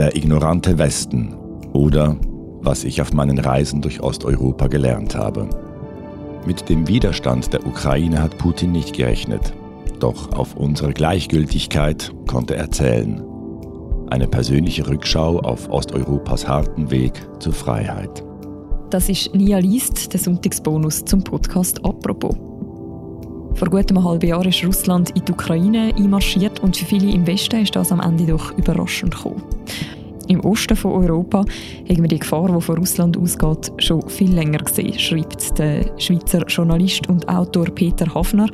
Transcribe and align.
Der 0.00 0.16
ignorante 0.16 0.78
Westen 0.78 1.34
oder 1.74 2.16
was 2.62 2.84
ich 2.84 3.02
auf 3.02 3.12
meinen 3.12 3.38
Reisen 3.38 3.82
durch 3.82 4.02
Osteuropa 4.02 4.66
gelernt 4.68 5.14
habe. 5.14 5.50
Mit 6.46 6.70
dem 6.70 6.88
Widerstand 6.88 7.52
der 7.52 7.66
Ukraine 7.66 8.22
hat 8.22 8.38
Putin 8.38 8.72
nicht 8.72 8.96
gerechnet. 8.96 9.52
Doch 9.98 10.32
auf 10.32 10.56
unsere 10.56 10.94
Gleichgültigkeit 10.94 12.14
konnte 12.26 12.56
er 12.56 12.70
zählen. 12.70 13.22
Eine 14.08 14.26
persönliche 14.26 14.88
Rückschau 14.88 15.38
auf 15.40 15.68
Osteuropas 15.68 16.48
harten 16.48 16.90
Weg 16.90 17.12
zur 17.38 17.52
Freiheit. 17.52 18.24
Das 18.88 19.10
ist 19.10 19.34
Nia 19.34 19.58
Liest, 19.58 20.14
der 20.14 20.20
Sonntagsbonus 20.20 21.04
zum 21.04 21.22
Podcast 21.22 21.84
«Apropos». 21.84 22.34
Vor 23.54 23.68
gut 23.68 23.90
einem 23.90 24.02
halben 24.02 24.26
Jahr 24.26 24.46
ist 24.46 24.64
Russland 24.64 25.10
in 25.10 25.26
die 25.26 25.32
Ukraine 25.32 25.92
einmarschiert 25.94 26.60
und 26.60 26.74
für 26.74 26.86
viele 26.86 27.12
im 27.12 27.26
Westen 27.26 27.60
ist 27.60 27.76
das 27.76 27.92
am 27.92 28.00
Ende 28.00 28.24
doch 28.24 28.56
überraschend 28.56 29.14
gekommen. 29.14 29.42
Im 30.30 30.44
Osten 30.44 30.76
von 30.76 30.92
Europa 30.92 31.38
haben 31.40 32.02
wir 32.02 32.08
die 32.08 32.20
Gefahr, 32.20 32.54
die 32.54 32.60
von 32.60 32.78
Russland 32.78 33.18
ausgeht, 33.18 33.72
schon 33.78 34.08
viel 34.08 34.32
länger 34.32 34.58
gesehen, 34.58 34.96
schreibt 34.96 35.58
der 35.58 35.90
Schweizer 35.98 36.46
Journalist 36.46 37.08
und 37.08 37.28
Autor 37.28 37.64
Peter 37.64 38.14
Hafner 38.14 38.46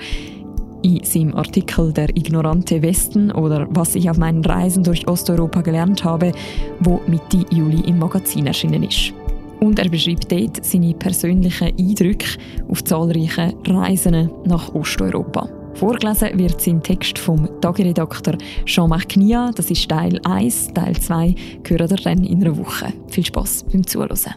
in 0.80 1.04
seinem 1.04 1.34
Artikel 1.34 1.92
Der 1.92 2.08
ignorante 2.16 2.80
Westen 2.80 3.30
oder 3.30 3.66
was 3.68 3.94
ich 3.94 4.08
auf 4.08 4.16
meinen 4.16 4.42
Reisen 4.42 4.84
durch 4.84 5.06
Osteuropa 5.06 5.60
gelernt 5.60 6.02
habe, 6.02 6.32
wo 6.80 7.02
Mitte 7.08 7.44
Juli 7.50 7.82
im 7.86 7.98
Magazin 7.98 8.46
erschienen 8.46 8.82
ist. 8.82 9.12
Und 9.60 9.78
er 9.78 9.90
beschreibt 9.90 10.32
dort 10.32 10.64
seine 10.64 10.94
persönlichen 10.94 11.77
Eindrücke 11.78 12.38
auf 12.70 12.84
zahlreiche 12.84 13.52
Reisen 13.66 14.30
nach 14.46 14.74
Osteuropa. 14.74 15.55
Vorgelesen 15.76 16.38
wird 16.38 16.60
sein 16.60 16.82
Text 16.82 17.18
vom 17.18 17.48
Tageredakteur 17.60 18.38
Jean-Marc 18.64 19.10
Knia. 19.10 19.50
Das 19.54 19.70
ist 19.70 19.88
Teil 19.88 20.18
1. 20.24 20.68
Teil 20.74 20.96
2 20.96 21.34
gehört 21.62 21.91
ihr 21.92 21.96
dann 21.98 22.24
in 22.24 22.42
einer 22.42 22.56
Woche. 22.56 22.92
Viel 23.08 23.27
Spass 23.27 23.62
beim 23.64 23.86
Zuhören. 23.86 24.34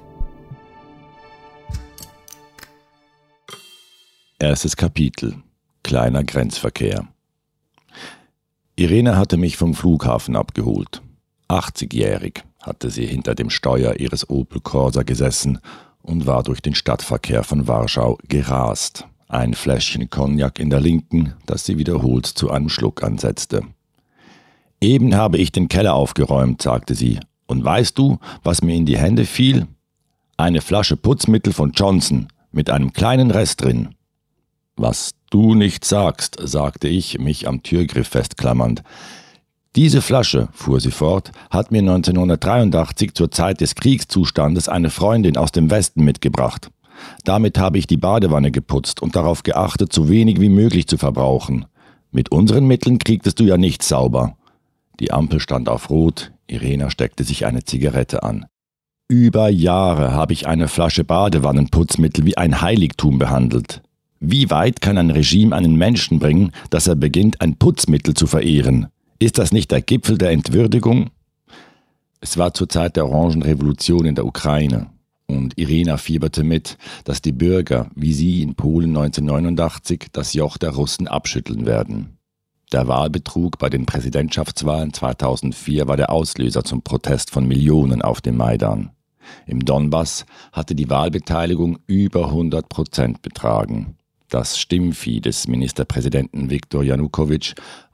Erstes 4.40 4.76
Kapitel 4.76 5.36
kleiner 5.84 6.24
Grenzverkehr. 6.24 7.08
Irene 8.76 9.18
hatte 9.18 9.38
mich 9.38 9.58
vom 9.58 9.74
Flughafen 9.74 10.36
abgeholt. 10.36 11.02
80-jährig 11.48 12.44
hatte 12.62 12.92
sie 12.92 13.06
hinter 13.06 13.34
dem 13.34 13.50
Steuer 13.50 13.96
ihres 13.96 14.30
Opel 14.30 14.62
Corsa 14.62 15.04
gesessen 15.04 15.60
und 16.02 16.28
war 16.28 16.44
durch 16.44 16.62
den 16.62 16.76
Stadtverkehr 16.76 17.44
von 17.44 17.68
Warschau 17.68 18.18
gerast. 18.28 19.08
Ein 19.32 19.54
Fläschchen 19.54 20.10
Cognac 20.10 20.58
in 20.58 20.72
der 20.72 20.80
linken, 20.80 21.36
das 21.46 21.64
sie 21.64 21.78
wiederholt 21.78 22.26
zu 22.26 22.50
einem 22.50 22.68
Schluck 22.68 23.04
ansetzte. 23.04 23.62
Eben 24.82 25.16
habe 25.16 25.38
ich 25.38 25.52
den 25.52 25.68
Keller 25.68 25.94
aufgeräumt, 25.94 26.64
sagte 26.64 26.96
sie. 26.96 27.20
Und 27.46 27.64
weißt 27.64 27.96
du, 27.96 28.18
was 28.44 28.64
mir 28.64 28.74
in 28.74 28.88
die 28.88 28.98
Hände 28.98 29.26
fiel? 29.26 29.68
Eine 30.36 30.62
Flasche 30.62 30.98
Putzmittel 30.98 31.54
von 31.54 31.74
Johnson 31.74 32.28
mit 32.52 32.72
einem 32.72 32.92
kleinen 32.92 33.30
Rest 33.30 33.62
drin. 33.62 33.90
Was 34.76 35.12
du 35.30 35.54
nicht 35.54 35.86
sagst, 35.86 36.38
sagte 36.42 36.88
ich, 36.88 37.20
mich 37.20 37.48
am 37.48 37.62
Türgriff 37.62 38.08
festklammernd. 38.08 38.82
Diese 39.76 40.02
Flasche, 40.02 40.50
fuhr 40.54 40.80
sie 40.80 40.90
fort, 40.90 41.32
hat 41.52 41.72
mir 41.72 41.80
1983 41.80 43.14
zur 43.14 43.30
Zeit 43.30 43.62
des 43.62 43.76
Kriegszustandes 43.76 44.70
eine 44.70 44.90
Freundin 44.90 45.38
aus 45.38 45.52
dem 45.52 45.70
Westen 45.70 46.04
mitgebracht. 46.04 46.72
Damit 47.24 47.58
habe 47.58 47.78
ich 47.78 47.88
die 47.88 47.98
Badewanne 47.98 48.52
geputzt 48.52 49.02
und 49.02 49.16
darauf 49.16 49.44
geachtet, 49.44 49.94
so 49.94 50.10
wenig 50.10 50.40
wie 50.40 50.50
möglich 50.50 50.88
zu 50.88 50.98
verbrauchen. 50.98 51.66
Mit 52.12 52.32
unseren 52.32 52.66
Mitteln 52.66 52.98
kriegtest 52.98 53.40
du 53.40 53.44
ja 53.44 53.58
nichts 53.58 53.88
sauber. 53.88 54.36
Die 55.00 55.12
Ampel 55.12 55.40
stand 55.40 55.70
auf 55.70 55.90
Rot, 55.90 56.32
Irena 56.48 56.90
steckte 56.90 57.24
sich 57.24 57.46
eine 57.46 57.64
Zigarette 57.64 58.24
an. 58.24 58.46
Über 59.08 59.50
Jahre 59.50 60.14
habe 60.14 60.34
ich 60.34 60.48
eine 60.48 60.68
Flasche 60.68 61.04
Badewannenputzmittel 61.04 62.26
wie 62.26 62.38
ein 62.38 62.62
Heiligtum 62.62 63.20
behandelt. 63.20 63.82
Wie 64.20 64.50
weit 64.50 64.82
kann 64.82 64.98
ein 64.98 65.12
Regime 65.12 65.56
einen 65.56 65.76
Menschen 65.76 66.20
bringen, 66.20 66.52
dass 66.70 66.88
er 66.88 66.96
beginnt, 66.96 67.42
ein 67.42 67.56
Putzmittel 67.56 68.14
zu 68.14 68.28
verehren? 68.28 68.88
Ist 69.18 69.38
das 69.38 69.52
nicht 69.52 69.72
der 69.72 69.82
Gipfel 69.82 70.18
der 70.18 70.32
Entwürdigung? 70.32 71.10
Es 72.22 72.38
war 72.38 72.54
zur 72.54 72.68
Zeit 72.68 72.98
der 72.98 73.06
Orangenrevolution 73.06 74.06
in 74.06 74.16
der 74.16 74.26
Ukraine 74.26 74.88
und 75.30 75.58
Irina 75.58 75.98
fieberte 75.98 76.44
mit, 76.44 76.78
dass 77.04 77.22
die 77.22 77.32
Bürger, 77.32 77.90
wie 77.96 78.14
sie 78.14 78.42
in 78.42 78.56
Polen 78.56 78.90
1989, 78.90 80.08
das 80.12 80.34
Joch 80.34 80.58
der 80.58 80.72
Russen 80.72 81.08
abschütteln 81.08 81.66
werden. 81.66 82.18
Der 82.72 82.88
Wahlbetrug 82.88 83.58
bei 83.58 83.70
den 83.70 83.86
Präsidentschaftswahlen 83.86 84.94
2004 84.94 85.88
war 85.88 85.98
der 85.98 86.12
Auslöser 86.12 86.64
zum 86.64 86.82
Protest 86.82 87.32
von 87.32 87.48
Millionen 87.48 88.02
auf 88.02 88.22
dem 88.22 88.38
Maidan. 88.38 88.92
Im 89.46 89.64
Donbass 89.66 90.26
hatte 90.52 90.76
die 90.76 90.90
Wahlbeteiligung 90.90 91.80
über 91.88 92.26
100 92.26 92.68
Prozent 92.68 93.22
betragen. 93.22 93.98
Das 94.30 94.60
Stimmvieh 94.60 95.22
des 95.22 95.48
Ministerpräsidenten 95.48 96.50
Viktor 96.50 96.84
Janukowitsch 96.84 97.54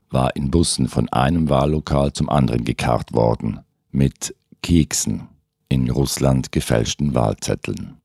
war 0.10 0.36
in 0.36 0.52
Bussen 0.52 0.88
von 0.88 1.10
einem 1.10 1.50
Wahllokal 1.50 2.14
zum 2.14 2.30
anderen 2.30 2.64
gekarrt 2.64 3.14
worden, 3.14 3.60
mit 3.92 4.36
Keksen, 4.62 5.28
in 5.76 5.90
Russland 5.90 6.54
gefälschten 6.54 7.16
Wahlzetteln. 7.16 7.98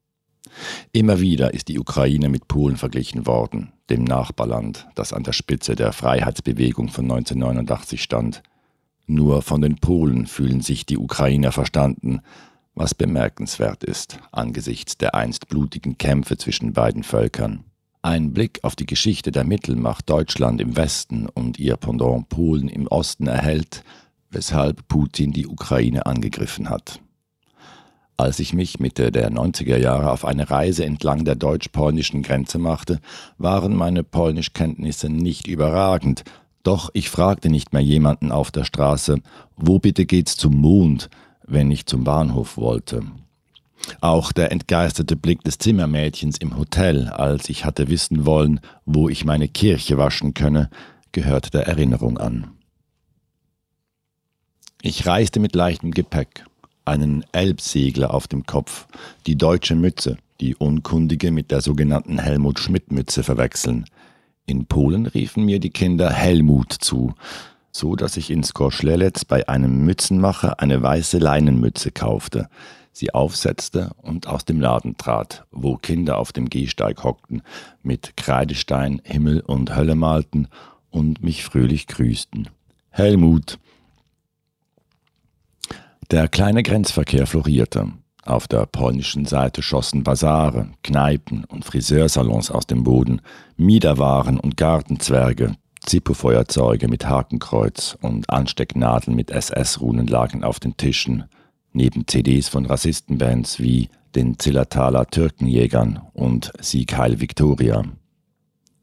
Immer 0.93 1.21
wieder 1.21 1.55
ist 1.55 1.69
die 1.69 1.79
Ukraine 1.79 2.29
mit 2.29 2.49
Polen 2.49 2.77
verglichen 2.77 3.27
worden, 3.27 3.73
dem 3.89 4.03
Nachbarland, 4.03 4.89
das 4.97 5.13
an 5.13 5.23
der 5.23 5.33
Spitze 5.33 5.77
der 5.77 5.93
Freiheitsbewegung 5.93 6.89
von 6.89 7.05
1989 7.05 8.03
stand. 8.03 8.43
Nur 9.07 9.43
von 9.43 9.61
den 9.61 9.77
Polen 9.77 10.27
fühlen 10.27 10.61
sich 10.61 10.85
die 10.85 10.99
Ukrainer 10.99 11.53
verstanden, 11.53 12.21
was 12.75 12.95
bemerkenswert 12.95 13.85
ist 13.85 14.19
angesichts 14.33 14.99
der 14.99 15.15
einst 15.15 15.49
blutigen 15.49 15.97
Kämpfe 15.97 16.37
zwischen 16.37 16.73
beiden 16.73 17.05
Völkern. 17.05 17.65
Ein 18.03 18.33
Blick 18.33 18.61
auf 18.63 18.75
die 18.75 18.87
Geschichte 18.87 19.31
der 19.31 19.45
Mittelmacht 19.45 20.11
Deutschland 20.11 20.61
im 20.61 20.77
Westen 20.77 21.29
und 21.29 21.59
ihr 21.59 21.77
Pendant 21.77 22.29
Polen 22.31 22.69
im 22.69 22.89
Osten 22.89 23.29
erhält, 23.29 23.85
weshalb 24.31 24.89
Putin 24.89 25.33
die 25.33 25.47
Ukraine 25.47 26.07
angegriffen 26.07 26.71
hat. 26.71 27.01
Als 28.21 28.39
ich 28.39 28.53
mich 28.53 28.81
Mitte 28.81 29.13
der 29.13 29.33
90er 29.33 29.79
Jahre 29.79 30.11
auf 30.11 30.27
eine 30.27 30.51
Reise 30.51 30.85
entlang 30.85 31.25
der 31.25 31.37
deutsch-polnischen 31.37 32.23
Grenze 32.23 32.59
machte, 32.59 33.01
waren 33.39 33.75
meine 33.75 34.05
Polnischkenntnisse 34.05 35.09
nicht 35.09 35.47
überragend, 35.47 36.25
doch 36.63 36.91
ich 36.93 37.09
fragte 37.09 37.49
nicht 37.49 37.73
mehr 37.73 37.81
jemanden 37.81 38.31
auf 38.31 38.51
der 38.51 38.65
Straße, 38.65 39.23
wo 39.57 39.79
bitte 39.79 40.05
geht's 40.05 40.37
zum 40.37 40.55
Mond, 40.55 41.09
wenn 41.47 41.71
ich 41.71 41.87
zum 41.87 42.05
Bahnhof 42.05 42.59
wollte. 42.59 43.05
Auch 44.03 44.33
der 44.33 44.53
entgeisterte 44.53 45.17
Blick 45.17 45.43
des 45.43 45.57
Zimmermädchens 45.57 46.37
im 46.37 46.59
Hotel, 46.59 47.09
als 47.09 47.49
ich 47.49 47.65
hatte 47.65 47.89
wissen 47.89 48.27
wollen, 48.27 48.61
wo 48.85 49.09
ich 49.09 49.25
meine 49.25 49.49
Kirche 49.49 49.97
waschen 49.97 50.35
könne, 50.35 50.69
gehört 51.13 51.55
der 51.55 51.67
Erinnerung 51.67 52.19
an. 52.19 52.49
Ich 54.83 55.07
reiste 55.07 55.41
mit 55.41 55.55
leichtem 55.55 55.93
Gepäck, 55.93 56.45
einen 56.91 57.25
Elbsegler 57.31 58.13
auf 58.13 58.27
dem 58.27 58.45
Kopf, 58.47 58.89
die 59.27 59.37
deutsche 59.37 59.77
Mütze, 59.77 60.19
die 60.41 60.57
Unkundige 60.57 61.31
mit 61.31 61.53
der 61.53 61.61
sogenannten 61.61 62.19
Helmut 62.19 62.59
Schmidt 62.59 62.91
Mütze 62.91 63.23
verwechseln. 63.23 63.85
In 64.45 64.67
Polen 64.67 65.07
riefen 65.07 65.45
mir 65.45 65.61
die 65.61 65.71
Kinder 65.71 66.11
Helmut 66.11 66.73
zu, 66.73 67.15
so 67.71 67.95
dass 67.95 68.17
ich 68.17 68.29
in 68.31 68.43
Skoschlelec 68.43 69.29
bei 69.29 69.49
einem 69.49 69.85
Mützenmacher 69.85 70.59
eine 70.59 70.83
weiße 70.83 71.19
Leinenmütze 71.19 71.93
kaufte, 71.93 72.49
sie 72.93 73.15
aufsetzte 73.15 73.93
und 74.03 74.27
aus 74.27 74.45
dem 74.45 74.61
Laden 74.61 74.97
trat, 74.97 75.45
wo 75.53 75.77
Kinder 75.77 76.19
auf 76.19 76.33
dem 76.33 76.51
Gehsteig 76.51 77.05
hockten, 77.05 77.43
mit 77.85 78.17
Kreidestein 78.17 79.01
Himmel 79.05 79.41
und 79.41 79.77
Hölle 79.77 79.95
malten 79.95 80.49
und 80.91 81.23
mich 81.23 81.45
fröhlich 81.45 81.87
grüßten. 81.87 82.49
Helmut! 82.91 83.61
Der 86.11 86.29
kleine 86.29 86.63
Grenzverkehr 86.63 87.27
florierte. 87.27 87.93
Auf 88.25 88.49
der 88.49 88.67
polnischen 88.67 89.27
Seite 89.27 89.63
schossen 89.63 90.03
Basare, 90.03 90.71
Kneipen 90.83 91.45
und 91.45 91.65
Friseursalons 91.65 92.51
aus 92.51 92.67
dem 92.67 92.85
Boden, 92.85 93.21
Miederwaren 93.57 94.39
und 94.39 94.57
Gartenzwerge, 94.57 95.55
Zippo-Feuerzeuge 95.87 96.89
mit 96.89 97.07
Hakenkreuz 97.07 97.97
und 98.03 98.29
Anstecknadeln 98.29 99.17
mit 99.17 99.31
SS-Runen 99.31 100.07
lagen 100.07 100.45
auf 100.45 100.61
den 100.61 100.77
Tischen– 100.77 101.25
neben 101.73 102.07
CDs 102.07 102.49
von 102.49 102.67
Rassistenbands 102.67 103.61
wie 103.61 103.89
den 104.15 104.39
Zillertaler 104.39 105.07
Türkenjägern 105.07 106.01
und 106.13 106.53
Sieg 106.61 106.97
Heil 106.97 107.21
Victoria. 107.21 107.85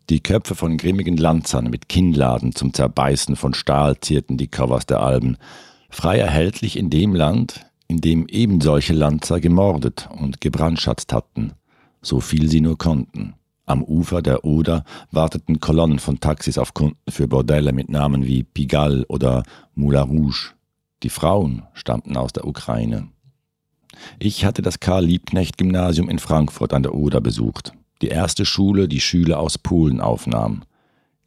Die 0.09 0.21
Köpfe 0.21 0.56
von 0.56 0.77
grimmigen 0.77 1.18
Lanzern 1.18 1.69
mit 1.69 1.89
Kinnladen 1.89 2.56
zum 2.56 2.74
Zerbeißen 2.74 3.35
von 3.35 3.53
Stahl 3.53 4.00
zierten 4.00 4.38
die 4.38 4.47
Covers 4.47 4.85
der 4.85 5.01
Alben, 5.01 5.38
frei 5.89 6.19
erhältlich 6.19 6.78
in 6.78 6.89
dem 6.89 7.16
Land, 7.16 7.66
in 7.88 8.01
dem 8.01 8.28
eben 8.28 8.62
solche 8.62 8.94
Lanzer 8.94 9.39
gemordet 9.39 10.10
und 10.19 10.42
gebrandschatzt 10.42 11.13
hatten, 11.13 11.54
so 12.01 12.19
viel 12.19 12.50
sie 12.50 12.62
nur 12.62 12.78
konnten. 12.78 13.34
Am 13.66 13.84
Ufer 13.84 14.22
der 14.22 14.45
Oder 14.45 14.86
warteten 15.12 15.60
Kolonnen 15.60 16.00
von 16.00 16.19
Taxis 16.19 16.57
auf 16.57 16.74
Kunden 16.74 16.98
für 17.10 17.28
Bordelle 17.28 17.74
mit 17.74 17.89
Namen 17.89 18.25
wie 18.25 18.44
Pigalle 18.44 19.06
oder 19.07 19.44
Moulin 19.75 20.04
Rouge. 20.04 20.54
Die 21.04 21.10
Frauen 21.10 21.63
stammten 21.74 22.16
aus 22.16 22.31
der 22.31 22.48
Ukraine. 22.48 23.10
Ich 24.19 24.45
hatte 24.45 24.62
das 24.62 24.80
Karl-Liebknecht-Gymnasium 24.80 26.10
in 26.10 26.19
Frankfurt 26.19 26.74
an 26.74 26.84
der 26.84 26.94
Oder 26.94 27.19
besucht, 27.19 27.74
die 28.01 28.07
erste 28.07 28.45
Schule, 28.45 28.88
die 28.88 29.01
Schüler 29.01 29.39
aus 29.39 29.57
Polen 29.57 30.01
aufnahm. 30.01 30.63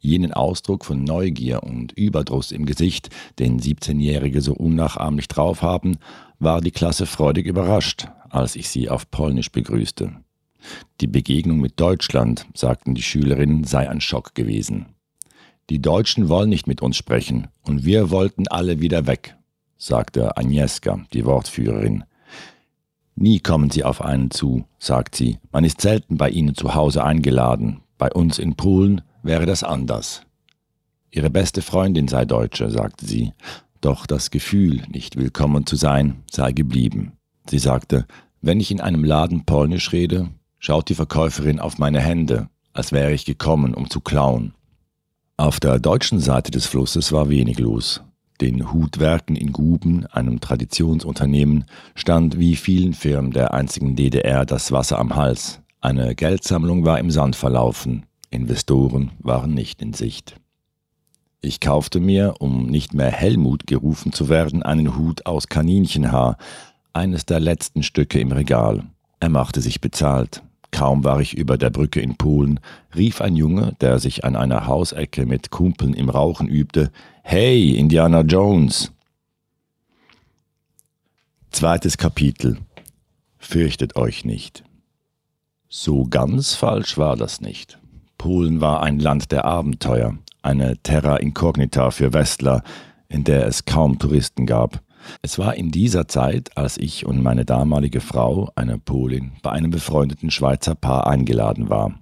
Jenen 0.01 0.33
Ausdruck 0.33 0.83
von 0.83 1.03
Neugier 1.03 1.61
und 1.61 1.91
Überdruss 1.93 2.51
im 2.51 2.65
Gesicht, 2.65 3.09
den 3.37 3.59
17-Jährige 3.59 4.41
so 4.41 4.53
unnachahmlich 4.53 5.27
drauf 5.27 5.61
haben, 5.61 5.97
war 6.39 6.59
die 6.59 6.71
Klasse 6.71 7.05
freudig 7.05 7.45
überrascht, 7.45 8.07
als 8.29 8.55
ich 8.55 8.67
sie 8.69 8.89
auf 8.89 9.09
Polnisch 9.11 9.51
begrüßte. 9.51 10.11
Die 10.99 11.07
Begegnung 11.07 11.59
mit 11.59 11.79
Deutschland, 11.79 12.47
sagten 12.55 12.95
die 12.95 13.03
Schülerinnen, 13.03 13.63
sei 13.63 13.89
ein 13.89 14.01
Schock 14.01 14.33
gewesen. 14.33 14.87
Die 15.69 15.79
Deutschen 15.79 16.29
wollen 16.29 16.49
nicht 16.49 16.67
mit 16.67 16.81
uns 16.81 16.97
sprechen, 16.97 17.47
und 17.61 17.85
wir 17.85 18.09
wollten 18.09 18.47
alle 18.47 18.81
wieder 18.81 19.05
weg, 19.05 19.35
sagte 19.77 20.35
Agnieszka, 20.35 21.05
die 21.13 21.25
Wortführerin. 21.25 22.03
Nie 23.15 23.39
kommen 23.39 23.69
sie 23.69 23.83
auf 23.83 24.01
einen 24.01 24.31
zu, 24.31 24.65
sagt 24.79 25.15
sie. 25.15 25.37
Man 25.51 25.63
ist 25.63 25.79
selten 25.81 26.17
bei 26.17 26.29
ihnen 26.29 26.55
zu 26.55 26.73
Hause 26.73 27.03
eingeladen. 27.03 27.81
Bei 27.97 28.11
uns 28.11 28.39
in 28.39 28.55
Polen 28.55 29.01
wäre 29.23 29.45
das 29.45 29.63
anders. 29.63 30.23
Ihre 31.11 31.29
beste 31.29 31.61
Freundin 31.61 32.07
sei 32.07 32.25
Deutsche, 32.25 32.69
sagte 32.69 33.05
sie. 33.05 33.33
Doch 33.81 34.05
das 34.05 34.31
Gefühl, 34.31 34.83
nicht 34.91 35.17
willkommen 35.17 35.65
zu 35.65 35.75
sein, 35.75 36.23
sei 36.31 36.51
geblieben. 36.51 37.13
Sie 37.49 37.59
sagte, 37.59 38.05
wenn 38.41 38.59
ich 38.59 38.71
in 38.71 38.79
einem 38.79 39.03
Laden 39.03 39.45
Polnisch 39.45 39.91
rede, 39.91 40.29
schaut 40.59 40.89
die 40.89 40.95
Verkäuferin 40.95 41.59
auf 41.59 41.79
meine 41.79 41.99
Hände, 41.99 42.47
als 42.73 42.91
wäre 42.91 43.11
ich 43.11 43.25
gekommen, 43.25 43.73
um 43.73 43.89
zu 43.89 43.99
klauen. 43.99 44.53
Auf 45.37 45.59
der 45.59 45.79
deutschen 45.79 46.19
Seite 46.19 46.51
des 46.51 46.67
Flusses 46.67 47.11
war 47.11 47.29
wenig 47.29 47.59
los. 47.59 48.01
Den 48.39 48.71
Hutwerken 48.71 49.35
in 49.35 49.51
Guben, 49.51 50.05
einem 50.07 50.39
Traditionsunternehmen, 50.39 51.65
stand 51.95 52.39
wie 52.39 52.55
vielen 52.55 52.93
Firmen 52.93 53.31
der 53.31 53.53
einzigen 53.53 53.95
DDR 53.95 54.45
das 54.45 54.71
Wasser 54.71 54.99
am 54.99 55.15
Hals. 55.15 55.61
Eine 55.79 56.15
Geldsammlung 56.15 56.85
war 56.85 56.99
im 56.99 57.11
Sand 57.11 57.35
verlaufen. 57.35 58.05
Investoren 58.31 59.11
waren 59.19 59.53
nicht 59.53 59.81
in 59.81 59.93
Sicht. 59.93 60.35
Ich 61.41 61.59
kaufte 61.59 61.99
mir, 61.99 62.35
um 62.39 62.65
nicht 62.67 62.93
mehr 62.93 63.11
Helmut 63.11 63.67
gerufen 63.67 64.13
zu 64.13 64.29
werden, 64.29 64.63
einen 64.63 64.97
Hut 64.97 65.25
aus 65.25 65.47
Kaninchenhaar, 65.47 66.37
eines 66.93 67.25
der 67.25 67.39
letzten 67.39 67.83
Stücke 67.83 68.19
im 68.19 68.31
Regal. 68.31 68.83
Er 69.19 69.29
machte 69.29 69.59
sich 69.59 69.81
bezahlt. 69.81 70.43
Kaum 70.71 71.03
war 71.03 71.19
ich 71.19 71.37
über 71.37 71.57
der 71.57 71.69
Brücke 71.69 71.99
in 71.99 72.15
Polen, 72.15 72.61
rief 72.95 73.19
ein 73.19 73.35
Junge, 73.35 73.75
der 73.81 73.99
sich 73.99 74.23
an 74.23 74.37
einer 74.37 74.65
Hausecke 74.65 75.25
mit 75.25 75.51
Kumpeln 75.51 75.93
im 75.93 76.09
Rauchen 76.09 76.47
übte, 76.47 76.91
Hey, 77.23 77.75
Indiana 77.75 78.21
Jones! 78.21 78.91
Zweites 81.49 81.97
Kapitel. 81.97 82.59
Fürchtet 83.37 83.97
euch 83.97 84.23
nicht. 84.23 84.63
So 85.67 86.05
ganz 86.05 86.53
falsch 86.53 86.97
war 86.97 87.17
das 87.17 87.41
nicht. 87.41 87.80
Polen 88.21 88.61
war 88.61 88.83
ein 88.83 88.99
Land 88.99 89.31
der 89.31 89.45
Abenteuer, 89.45 90.15
eine 90.43 90.77
Terra 90.83 91.15
incognita 91.15 91.89
für 91.89 92.13
Westler, 92.13 92.61
in 93.09 93.23
der 93.23 93.47
es 93.47 93.65
kaum 93.65 93.97
Touristen 93.97 94.45
gab. 94.45 94.83
Es 95.23 95.39
war 95.39 95.55
in 95.55 95.71
dieser 95.71 96.07
Zeit, 96.07 96.55
als 96.55 96.77
ich 96.77 97.03
und 97.03 97.23
meine 97.23 97.45
damalige 97.45 97.99
Frau, 97.99 98.51
eine 98.53 98.77
Polin, 98.77 99.31
bei 99.41 99.49
einem 99.49 99.71
befreundeten 99.71 100.29
Schweizer 100.29 100.75
Paar 100.75 101.07
eingeladen 101.07 101.71
war. 101.71 101.95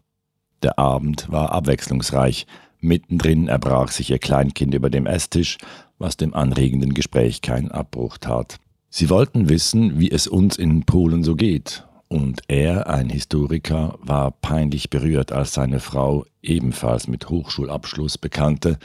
Der 0.61 0.77
Abend 0.77 1.31
war 1.31 1.53
abwechslungsreich. 1.53 2.47
Mittendrin 2.81 3.47
erbrach 3.47 3.89
sich 3.89 4.11
ihr 4.11 4.19
Kleinkind 4.19 4.73
über 4.73 4.89
dem 4.89 5.05
Esstisch, 5.05 5.57
was 5.99 6.17
dem 6.17 6.33
anregenden 6.33 6.93
Gespräch 6.93 7.41
keinen 7.41 7.71
Abbruch 7.71 8.17
tat. 8.17 8.57
Sie 8.89 9.09
wollten 9.09 9.47
wissen, 9.47 10.01
wie 10.01 10.11
es 10.11 10.27
uns 10.27 10.57
in 10.57 10.83
Polen 10.83 11.23
so 11.23 11.37
geht, 11.37 11.85
und 12.09 12.41
er, 12.47 12.87
ein 12.87 13.09
Historiker, 13.09 13.97
war 14.01 14.31
peinlich 14.31 14.89
berührt, 14.89 15.31
als 15.31 15.53
seine 15.53 15.79
Frau, 15.79 16.25
ebenfalls 16.41 17.07
mit 17.07 17.29
Hochschulabschluss, 17.29 18.17
bekannte, 18.17 18.77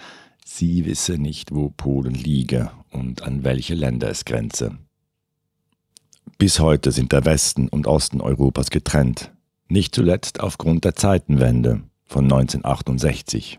sie 0.45 0.85
wisse 0.85 1.19
nicht, 1.19 1.53
wo 1.53 1.71
Polen 1.71 2.15
liege 2.15 2.71
und 2.91 3.23
an 3.23 3.43
welche 3.43 3.75
Länder 3.75 4.09
es 4.09 4.25
grenze. 4.25 4.79
Bis 6.39 6.61
heute 6.61 6.93
sind 6.93 7.13
der 7.13 7.25
Westen 7.25 7.69
und 7.69 7.87
Osten 7.87 8.21
Europas 8.21 8.71
getrennt, 8.71 9.33
nicht 9.69 9.95
zuletzt 9.95 10.41
aufgrund 10.41 10.85
der 10.85 10.95
Zeitenwende 10.95 11.83
von 12.05 12.25
1968. 12.25 13.59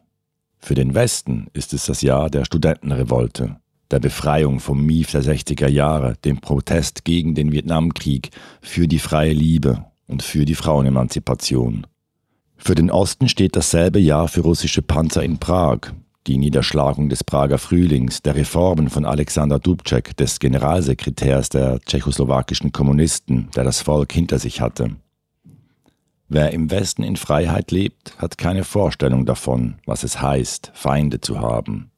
Für 0.60 0.76
den 0.76 0.94
Westen 0.94 1.48
ist 1.54 1.74
es 1.74 1.86
das 1.86 2.02
Jahr 2.02 2.30
der 2.30 2.46
Studentenrevolte, 2.46 3.60
der 3.96 4.02
Befreiung 4.02 4.60
vom 4.60 4.86
Mief 4.86 5.12
der 5.12 5.24
60er 5.24 5.70
Jahre, 5.70 6.16
dem 6.26 6.42
Protest 6.42 7.06
gegen 7.06 7.34
den 7.34 7.54
Vietnamkrieg, 7.54 8.30
für 8.62 8.90
die 8.90 9.00
freie 9.00 9.32
Liebe 9.32 9.86
und 10.06 10.22
für 10.22 10.44
die 10.44 10.56
Frauenemanzipation. 10.56 11.88
Für 12.58 12.76
den 12.76 12.92
Osten 12.92 13.30
steht 13.30 13.56
dasselbe 13.56 14.00
Jahr 14.00 14.28
für 14.28 14.42
russische 14.42 14.82
Panzer 14.82 15.24
in 15.24 15.38
Prag, 15.38 15.94
die 16.28 16.38
Niederschlagung 16.38 17.08
des 17.08 17.24
Prager 17.24 17.58
Frühlings, 17.58 18.22
der 18.22 18.36
Reformen 18.36 18.90
von 18.90 19.06
Alexander 19.06 19.60
Dubček, 19.60 20.18
des 20.18 20.40
Generalsekretärs 20.40 21.48
der 21.48 21.80
tschechoslowakischen 21.80 22.74
Kommunisten, 22.74 23.48
der 23.56 23.64
das 23.64 23.82
Volk 23.82 24.12
hinter 24.12 24.40
sich 24.40 24.60
hatte. 24.60 24.98
Wer 26.28 26.52
im 26.52 26.70
Westen 26.70 27.04
in 27.04 27.16
Freiheit 27.16 27.72
lebt, 27.72 28.18
hat 28.18 28.38
keine 28.38 28.66
Vorstellung 28.66 29.26
davon, 29.26 29.76
was 29.86 30.04
es 30.04 30.22
heißt, 30.22 30.72
Feinde 30.74 31.22
zu 31.22 31.40
haben. 31.40 31.92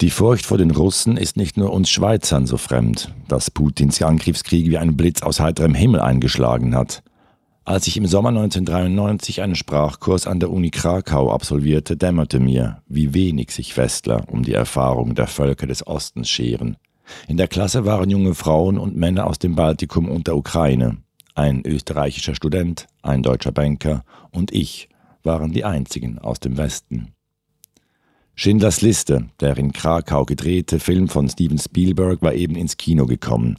Die 0.00 0.10
Furcht 0.10 0.44
vor 0.44 0.58
den 0.58 0.72
Russen 0.72 1.16
ist 1.16 1.36
nicht 1.36 1.56
nur 1.56 1.72
uns 1.72 1.88
Schweizern 1.88 2.46
so 2.46 2.56
fremd, 2.56 3.14
dass 3.28 3.50
Putins 3.50 4.02
Angriffskrieg 4.02 4.68
wie 4.68 4.76
ein 4.76 4.96
Blitz 4.96 5.22
aus 5.22 5.38
heiterem 5.38 5.74
Himmel 5.74 6.00
eingeschlagen 6.00 6.74
hat. 6.74 7.04
Als 7.64 7.86
ich 7.86 7.96
im 7.96 8.06
Sommer 8.06 8.28
1993 8.30 9.40
einen 9.40 9.54
Sprachkurs 9.54 10.26
an 10.26 10.40
der 10.40 10.50
Uni 10.50 10.70
Krakau 10.70 11.32
absolvierte, 11.32 11.96
dämmerte 11.96 12.40
mir, 12.40 12.82
wie 12.88 13.14
wenig 13.14 13.52
sich 13.52 13.76
Westler 13.76 14.24
um 14.28 14.42
die 14.42 14.52
Erfahrung 14.52 15.14
der 15.14 15.28
Völker 15.28 15.66
des 15.66 15.86
Ostens 15.86 16.28
scheren. 16.28 16.76
In 17.28 17.36
der 17.36 17.48
Klasse 17.48 17.84
waren 17.84 18.10
junge 18.10 18.34
Frauen 18.34 18.78
und 18.78 18.96
Männer 18.96 19.26
aus 19.26 19.38
dem 19.38 19.54
Baltikum 19.54 20.08
und 20.08 20.26
der 20.26 20.36
Ukraine. 20.36 20.98
Ein 21.34 21.62
österreichischer 21.64 22.34
Student, 22.34 22.86
ein 23.02 23.22
deutscher 23.22 23.52
Banker 23.52 24.04
und 24.30 24.52
ich 24.52 24.88
waren 25.22 25.52
die 25.52 25.64
einzigen 25.64 26.18
aus 26.18 26.40
dem 26.40 26.58
Westen. 26.58 27.13
Schindlers 28.36 28.80
Liste, 28.80 29.26
der 29.38 29.56
in 29.56 29.72
Krakau 29.72 30.24
gedrehte 30.24 30.80
Film 30.80 31.08
von 31.08 31.28
Steven 31.28 31.58
Spielberg, 31.58 32.20
war 32.20 32.34
eben 32.34 32.56
ins 32.56 32.76
Kino 32.76 33.06
gekommen. 33.06 33.58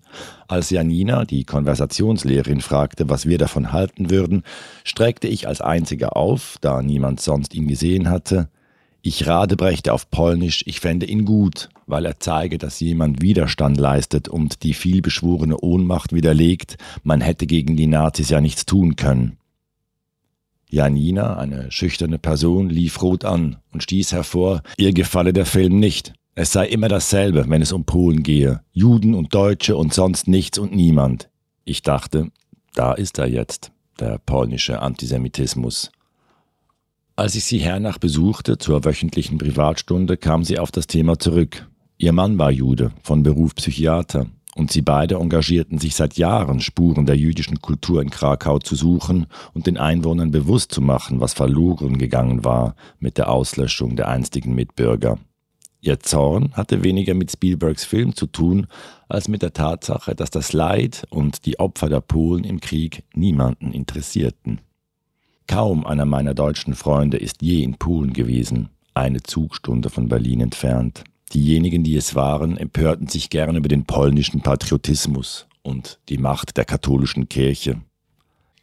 Als 0.49 0.69
Janina, 0.69 1.23
die 1.23 1.45
Konversationslehrerin, 1.45 2.59
fragte, 2.59 3.09
was 3.09 3.25
wir 3.25 3.37
davon 3.37 3.71
halten 3.71 4.09
würden, 4.09 4.43
streckte 4.83 5.29
ich 5.29 5.47
als 5.47 5.61
einziger 5.61 6.17
auf, 6.17 6.57
da 6.59 6.81
niemand 6.81 7.21
sonst 7.21 7.55
ihn 7.55 7.67
gesehen 7.67 8.09
hatte. 8.09 8.49
Ich 9.01 9.25
radebrechte 9.25 9.93
auf 9.93 10.11
Polnisch, 10.11 10.63
ich 10.65 10.81
fände 10.81 11.05
ihn 11.05 11.23
gut, 11.23 11.69
weil 11.87 12.05
er 12.05 12.19
zeige, 12.19 12.57
dass 12.57 12.81
jemand 12.81 13.21
Widerstand 13.21 13.77
leistet 13.77 14.27
und 14.27 14.63
die 14.63 14.73
vielbeschworene 14.73 15.57
Ohnmacht 15.57 16.11
widerlegt, 16.11 16.77
man 17.03 17.21
hätte 17.21 17.47
gegen 17.47 17.77
die 17.77 17.87
Nazis 17.87 18.29
ja 18.29 18.41
nichts 18.41 18.65
tun 18.65 18.97
können. 18.97 19.37
Janina, 20.69 21.37
eine 21.37 21.71
schüchterne 21.71 22.17
Person, 22.17 22.69
lief 22.69 23.01
rot 23.01 23.25
an 23.25 23.57
und 23.71 23.83
stieß 23.83 24.11
hervor, 24.13 24.61
ihr 24.77 24.93
gefalle 24.93 25.33
der 25.33 25.45
Film 25.45 25.79
nicht. 25.79 26.13
Es 26.33 26.51
sei 26.51 26.67
immer 26.67 26.89
dasselbe, 26.89 27.45
wenn 27.47 27.61
es 27.61 27.71
um 27.71 27.85
Polen 27.85 28.23
gehe. 28.23 28.61
Juden 28.73 29.13
und 29.13 29.33
Deutsche 29.33 29.77
und 29.77 29.93
sonst 29.93 30.27
nichts 30.27 30.57
und 30.57 30.75
niemand. 30.75 31.29
Ich 31.63 31.81
dachte, 31.81 32.31
da 32.73 32.93
ist 32.93 33.19
er 33.19 33.27
jetzt, 33.27 33.71
der 33.99 34.17
polnische 34.17 34.81
Antisemitismus. 34.81 35.91
Als 37.15 37.35
ich 37.35 37.45
sie 37.45 37.59
hernach 37.59 37.97
besuchte 37.97 38.57
zur 38.57 38.83
wöchentlichen 38.83 39.37
Privatstunde, 39.37 40.17
kam 40.17 40.43
sie 40.43 40.59
auf 40.59 40.71
das 40.71 40.87
Thema 40.87 41.17
zurück. 41.17 41.69
Ihr 41.97 42.11
Mann 42.11 42.37
war 42.37 42.51
Jude, 42.51 42.91
von 43.01 43.23
Beruf 43.23 43.55
Psychiater 43.55 44.27
und 44.55 44.71
sie 44.71 44.81
beide 44.81 45.15
engagierten 45.15 45.77
sich 45.77 45.95
seit 45.95 46.17
Jahren, 46.17 46.61
Spuren 46.61 47.05
der 47.05 47.17
jüdischen 47.17 47.61
Kultur 47.61 48.01
in 48.01 48.09
Krakau 48.09 48.57
zu 48.57 48.75
suchen 48.75 49.27
und 49.53 49.67
den 49.67 49.77
Einwohnern 49.77 50.31
bewusst 50.31 50.71
zu 50.71 50.81
machen, 50.81 51.19
was 51.19 51.33
verloren 51.33 51.97
gegangen 51.97 52.43
war 52.45 52.75
mit 52.97 53.17
der 53.17 53.29
Auslöschung 53.29 53.97
der 53.97 54.07
einstigen 54.07 54.55
Mitbürger. 54.55 55.19
Ihr 55.81 55.99
Zorn 55.99 56.51
hatte 56.53 56.83
weniger 56.83 57.13
mit 57.13 57.31
Spielbergs 57.31 57.83
Film 57.83 58.15
zu 58.15 58.27
tun, 58.27 58.67
als 59.09 59.27
mit 59.27 59.41
der 59.41 59.53
Tatsache, 59.53 60.15
dass 60.15 60.31
das 60.31 60.53
Leid 60.53 61.05
und 61.09 61.45
die 61.45 61.59
Opfer 61.59 61.89
der 61.89 62.01
Polen 62.01 62.43
im 62.43 62.59
Krieg 62.59 63.03
niemanden 63.13 63.71
interessierten. 63.71 64.61
Kaum 65.47 65.85
einer 65.85 66.05
meiner 66.05 66.33
deutschen 66.33 66.73
Freunde 66.73 67.17
ist 67.17 67.41
je 67.41 67.61
in 67.61 67.75
Polen 67.75 68.13
gewesen, 68.13 68.69
eine 68.95 69.21
Zugstunde 69.21 69.89
von 69.89 70.07
Berlin 70.07 70.41
entfernt. 70.41 71.03
Diejenigen, 71.33 71.83
die 71.83 71.95
es 71.95 72.15
waren, 72.15 72.57
empörten 72.57 73.07
sich 73.07 73.29
gern 73.29 73.55
über 73.55 73.67
den 73.67 73.85
polnischen 73.85 74.41
Patriotismus 74.41 75.47
und 75.63 75.99
die 76.09 76.17
Macht 76.17 76.57
der 76.57 76.65
katholischen 76.65 77.27
Kirche. 77.27 77.81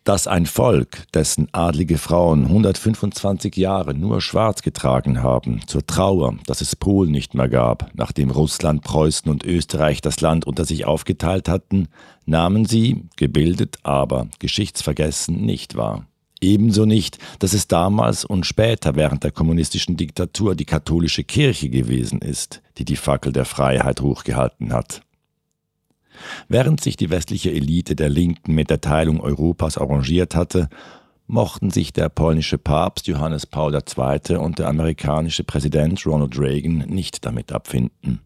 dass 0.05 0.27
ein 0.27 0.47
Volk, 0.47 1.05
dessen 1.15 1.49
adlige 1.53 1.97
Frauen 1.97 2.47
125 2.47 3.57
Jahre 3.57 3.95
nur 3.95 4.21
schwarz 4.21 4.63
getragen 4.63 5.23
haben, 5.23 5.61
zur 5.67 5.87
Trauer, 5.87 6.35
dass 6.47 6.61
es 6.61 6.75
Polen 6.75 7.13
nicht 7.13 7.35
mehr 7.35 7.49
gab, 7.49 7.91
nachdem 7.95 8.31
Russland, 8.31 8.83
Preußen 8.83 9.31
und 9.31 9.45
Österreich 9.45 10.01
das 10.01 10.21
Land 10.21 10.45
unter 10.45 10.65
sich 10.65 10.87
aufgeteilt 10.87 11.49
hatten, 11.49 11.87
nahmen 12.27 12.65
sie, 12.65 13.05
gebildet, 13.17 13.79
aber 13.85 14.27
geschichtsvergessen, 14.41 15.41
nicht 15.41 15.77
wahr. 15.77 16.07
Ebenso 16.43 16.87
nicht, 16.87 17.19
dass 17.39 17.53
es 17.53 17.69
damals 17.69 18.25
und 18.25 18.45
später 18.45 18.97
während 18.97 19.23
der 19.23 19.31
kommunistischen 19.31 19.97
Diktatur 19.97 20.57
die 20.57 20.65
katholische 20.65 21.23
Kirche 21.23 21.71
gewesen 21.71 22.21
ist, 22.21 22.63
die 22.79 22.85
die 22.85 22.97
Fackel 22.97 23.33
der 23.33 23.45
Freiheit 23.45 24.01
hochgehalten 24.01 24.73
hat. 24.73 25.03
Während 26.49 26.83
sich 26.83 26.97
die 26.97 27.11
westliche 27.11 27.53
Elite 27.53 27.95
der 27.95 28.09
Linken 28.09 28.55
mit 28.55 28.71
der 28.71 28.81
Teilung 28.81 29.21
Europas 29.21 29.79
arrangiert 29.79 30.35
hatte, 30.35 30.69
mochten 31.29 31.71
sich 31.71 31.93
der 31.93 32.09
polnische 32.09 32.59
Papst 32.59 33.07
Johannes 33.07 33.47
Paul 33.47 33.73
II. 33.75 34.37
und 34.37 34.59
der 34.59 34.67
amerikanische 34.67 35.45
Präsident 35.45 36.05
Ronald 36.05 36.37
Reagan 36.37 36.79
nicht 36.89 37.25
damit 37.25 37.53
abfinden. 37.53 38.21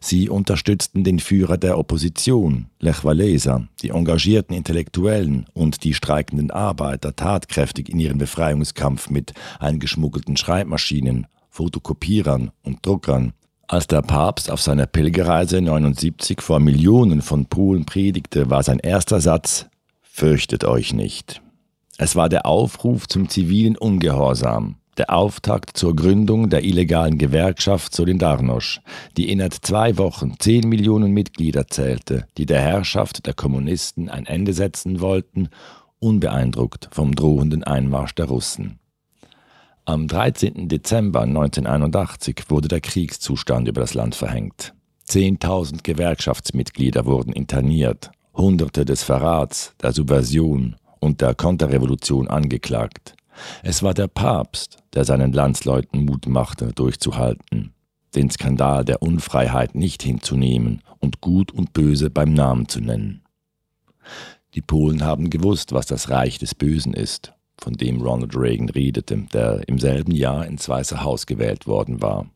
Sie 0.00 0.28
unterstützten 0.28 1.04
den 1.04 1.18
Führer 1.18 1.58
der 1.58 1.78
Opposition, 1.78 2.66
Lech 2.80 3.04
Walesa, 3.04 3.68
die 3.82 3.90
engagierten 3.90 4.54
Intellektuellen 4.54 5.46
und 5.54 5.84
die 5.84 5.94
streikenden 5.94 6.50
Arbeiter 6.50 7.14
tatkräftig 7.14 7.88
in 7.88 8.00
ihren 8.00 8.18
Befreiungskampf 8.18 9.10
mit 9.10 9.34
eingeschmuggelten 9.58 10.36
Schreibmaschinen, 10.36 11.26
Fotokopierern 11.50 12.50
und 12.62 12.84
Druckern, 12.86 13.32
als 13.70 13.86
der 13.86 14.00
Papst 14.00 14.50
auf 14.50 14.62
seiner 14.62 14.86
Pilgerreise 14.86 15.60
79 15.60 16.40
vor 16.40 16.58
Millionen 16.58 17.20
von 17.20 17.46
Polen 17.46 17.84
predigte, 17.84 18.48
war 18.48 18.62
sein 18.62 18.78
erster 18.78 19.20
Satz 19.20 19.66
Fürchtet 20.00 20.64
euch 20.64 20.94
nicht. 20.94 21.42
Es 21.98 22.16
war 22.16 22.28
der 22.28 22.46
Aufruf 22.46 23.06
zum 23.08 23.28
zivilen 23.28 23.76
Ungehorsam, 23.76 24.76
der 24.98 25.14
Auftakt 25.14 25.76
zur 25.76 25.94
Gründung 25.94 26.50
der 26.50 26.64
illegalen 26.64 27.18
Gewerkschaft 27.18 27.94
Solidarność, 27.94 28.80
die 29.16 29.30
innerhalb 29.30 29.54
zwei 29.62 29.96
Wochen 29.96 30.34
zehn 30.38 30.68
Millionen 30.68 31.12
Mitglieder 31.12 31.68
zählte, 31.68 32.26
die 32.36 32.46
der 32.46 32.60
Herrschaft 32.60 33.26
der 33.26 33.34
Kommunisten 33.34 34.08
ein 34.08 34.26
Ende 34.26 34.52
setzen 34.52 35.00
wollten, 35.00 35.48
unbeeindruckt 36.00 36.88
vom 36.90 37.14
drohenden 37.14 37.64
Einmarsch 37.64 38.14
der 38.14 38.26
Russen. 38.26 38.78
Am 39.84 40.06
13. 40.06 40.68
Dezember 40.68 41.22
1981 41.22 42.42
wurde 42.48 42.68
der 42.68 42.80
Kriegszustand 42.80 43.68
über 43.68 43.80
das 43.80 43.94
Land 43.94 44.14
verhängt. 44.14 44.74
Zehntausend 45.04 45.84
Gewerkschaftsmitglieder 45.84 47.06
wurden 47.06 47.32
interniert, 47.32 48.10
Hunderte 48.34 48.84
des 48.84 49.02
Verrats, 49.02 49.72
der 49.80 49.92
Subversion 49.92 50.76
und 51.00 51.20
der 51.22 51.34
Konterrevolution 51.34 52.28
angeklagt. 52.28 53.14
Es 53.62 53.82
war 53.82 53.94
der 53.94 54.08
Papst, 54.08 54.78
der 54.94 55.04
seinen 55.04 55.32
Landsleuten 55.32 56.04
Mut 56.04 56.26
machte, 56.26 56.72
durchzuhalten, 56.72 57.74
den 58.14 58.30
Skandal 58.30 58.84
der 58.84 59.02
Unfreiheit 59.02 59.74
nicht 59.74 60.02
hinzunehmen 60.02 60.82
und 60.98 61.20
Gut 61.20 61.52
und 61.52 61.72
Böse 61.72 62.10
beim 62.10 62.32
Namen 62.32 62.68
zu 62.68 62.80
nennen. 62.80 63.22
Die 64.54 64.62
Polen 64.62 65.04
haben 65.04 65.30
gewusst, 65.30 65.72
was 65.72 65.86
das 65.86 66.08
Reich 66.10 66.38
des 66.38 66.54
Bösen 66.54 66.94
ist 66.94 67.34
von 67.60 67.74
dem 67.74 68.00
Ronald 68.00 68.36
Reagan 68.36 68.68
redete, 68.68 69.16
der 69.32 69.68
im 69.68 69.78
selben 69.78 70.12
Jahr 70.12 70.46
ins 70.46 70.68
Weiße 70.68 71.02
Haus 71.02 71.26
gewählt 71.26 71.66
worden 71.66 72.00
war. 72.00 72.26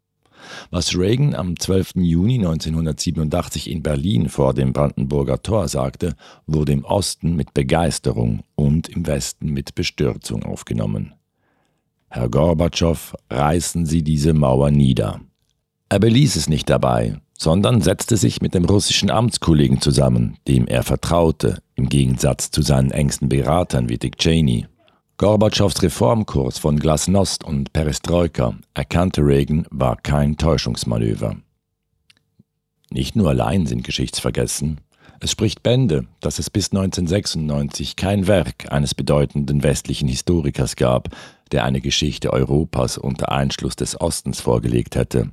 Was 0.71 0.97
Reagan 0.97 1.35
am 1.35 1.59
12. 1.59 1.93
Juni 1.97 2.39
1987 2.39 3.71
in 3.71 3.83
Berlin 3.83 4.29
vor 4.29 4.55
dem 4.55 4.73
Brandenburger 4.73 5.43
Tor 5.43 5.69
sagte, 5.69 6.15
wurde 6.47 6.73
im 6.73 6.85
Osten 6.85 7.37
mit 7.37 7.55
Begeisterung 7.55 8.43
und 8.55 8.89
im 8.89 9.07
Westen 9.07 9.51
mit 9.53 9.75
Bestürzung 9.75 10.45
aufgenommen. 10.45 11.15
Herr 12.09 12.29
Gorbatschow, 12.29 13.15
reißen 13.31 13.87
Sie 13.87 14.03
diese 14.03 14.35
Mauer 14.35 14.71
nieder. 14.71 15.21
Er 15.89 15.99
beließ 15.99 16.37
es 16.37 16.49
nicht 16.49 16.69
dabei, 16.69 17.17
sondern 17.39 17.81
setzte 17.81 18.17
sich 18.17 18.41
mit 18.41 18.55
dem 18.55 18.65
russischen 18.65 19.11
Amtskollegen 19.11 19.81
zusammen, 19.81 20.37
dem 20.47 20.67
er 20.67 20.85
vertraute, 20.85 21.59
im 21.75 21.89
Gegensatz 21.89 22.51
zu 22.51 22.63
seinen 22.63 22.91
engsten 22.91 23.29
Beratern 23.29 23.89
wie 23.89 23.99
Dick 23.99 24.17
Cheney. 24.19 24.67
Gorbatschows 25.19 25.83
Reformkurs 25.83 26.59
von 26.59 26.78
Glasnost 26.78 27.45
und 27.45 27.73
Perestroika 27.73 28.54
erkannte 28.75 29.23
Reagan 29.23 29.66
war 29.71 29.97
kein 29.97 30.37
Täuschungsmanöver. 30.37 31.37
Nicht 32.90 33.16
nur 33.16 33.28
allein 33.31 33.66
sind 33.66 33.85
geschichtsvergessen, 33.85 34.81
es 35.25 35.31
spricht 35.31 35.62
Bände, 35.62 36.07
dass 36.19 36.40
es 36.40 36.50
bis 36.50 36.73
1996 36.73 37.95
kein 37.95 38.26
Werk 38.26 38.73
eines 38.73 38.92
bedeutenden 38.92 39.62
westlichen 39.62 40.09
Historikers 40.09 40.75
gab, 40.75 41.11
der 41.52 41.64
eine 41.64 41.81
Geschichte 41.81 42.33
Europas 42.33 42.99
unter 42.99 43.31
Einschluss 43.31 43.76
des 43.76 44.00
Ostens 44.00 44.40
vorgelegt 44.40 44.97
hätte. 44.97 45.31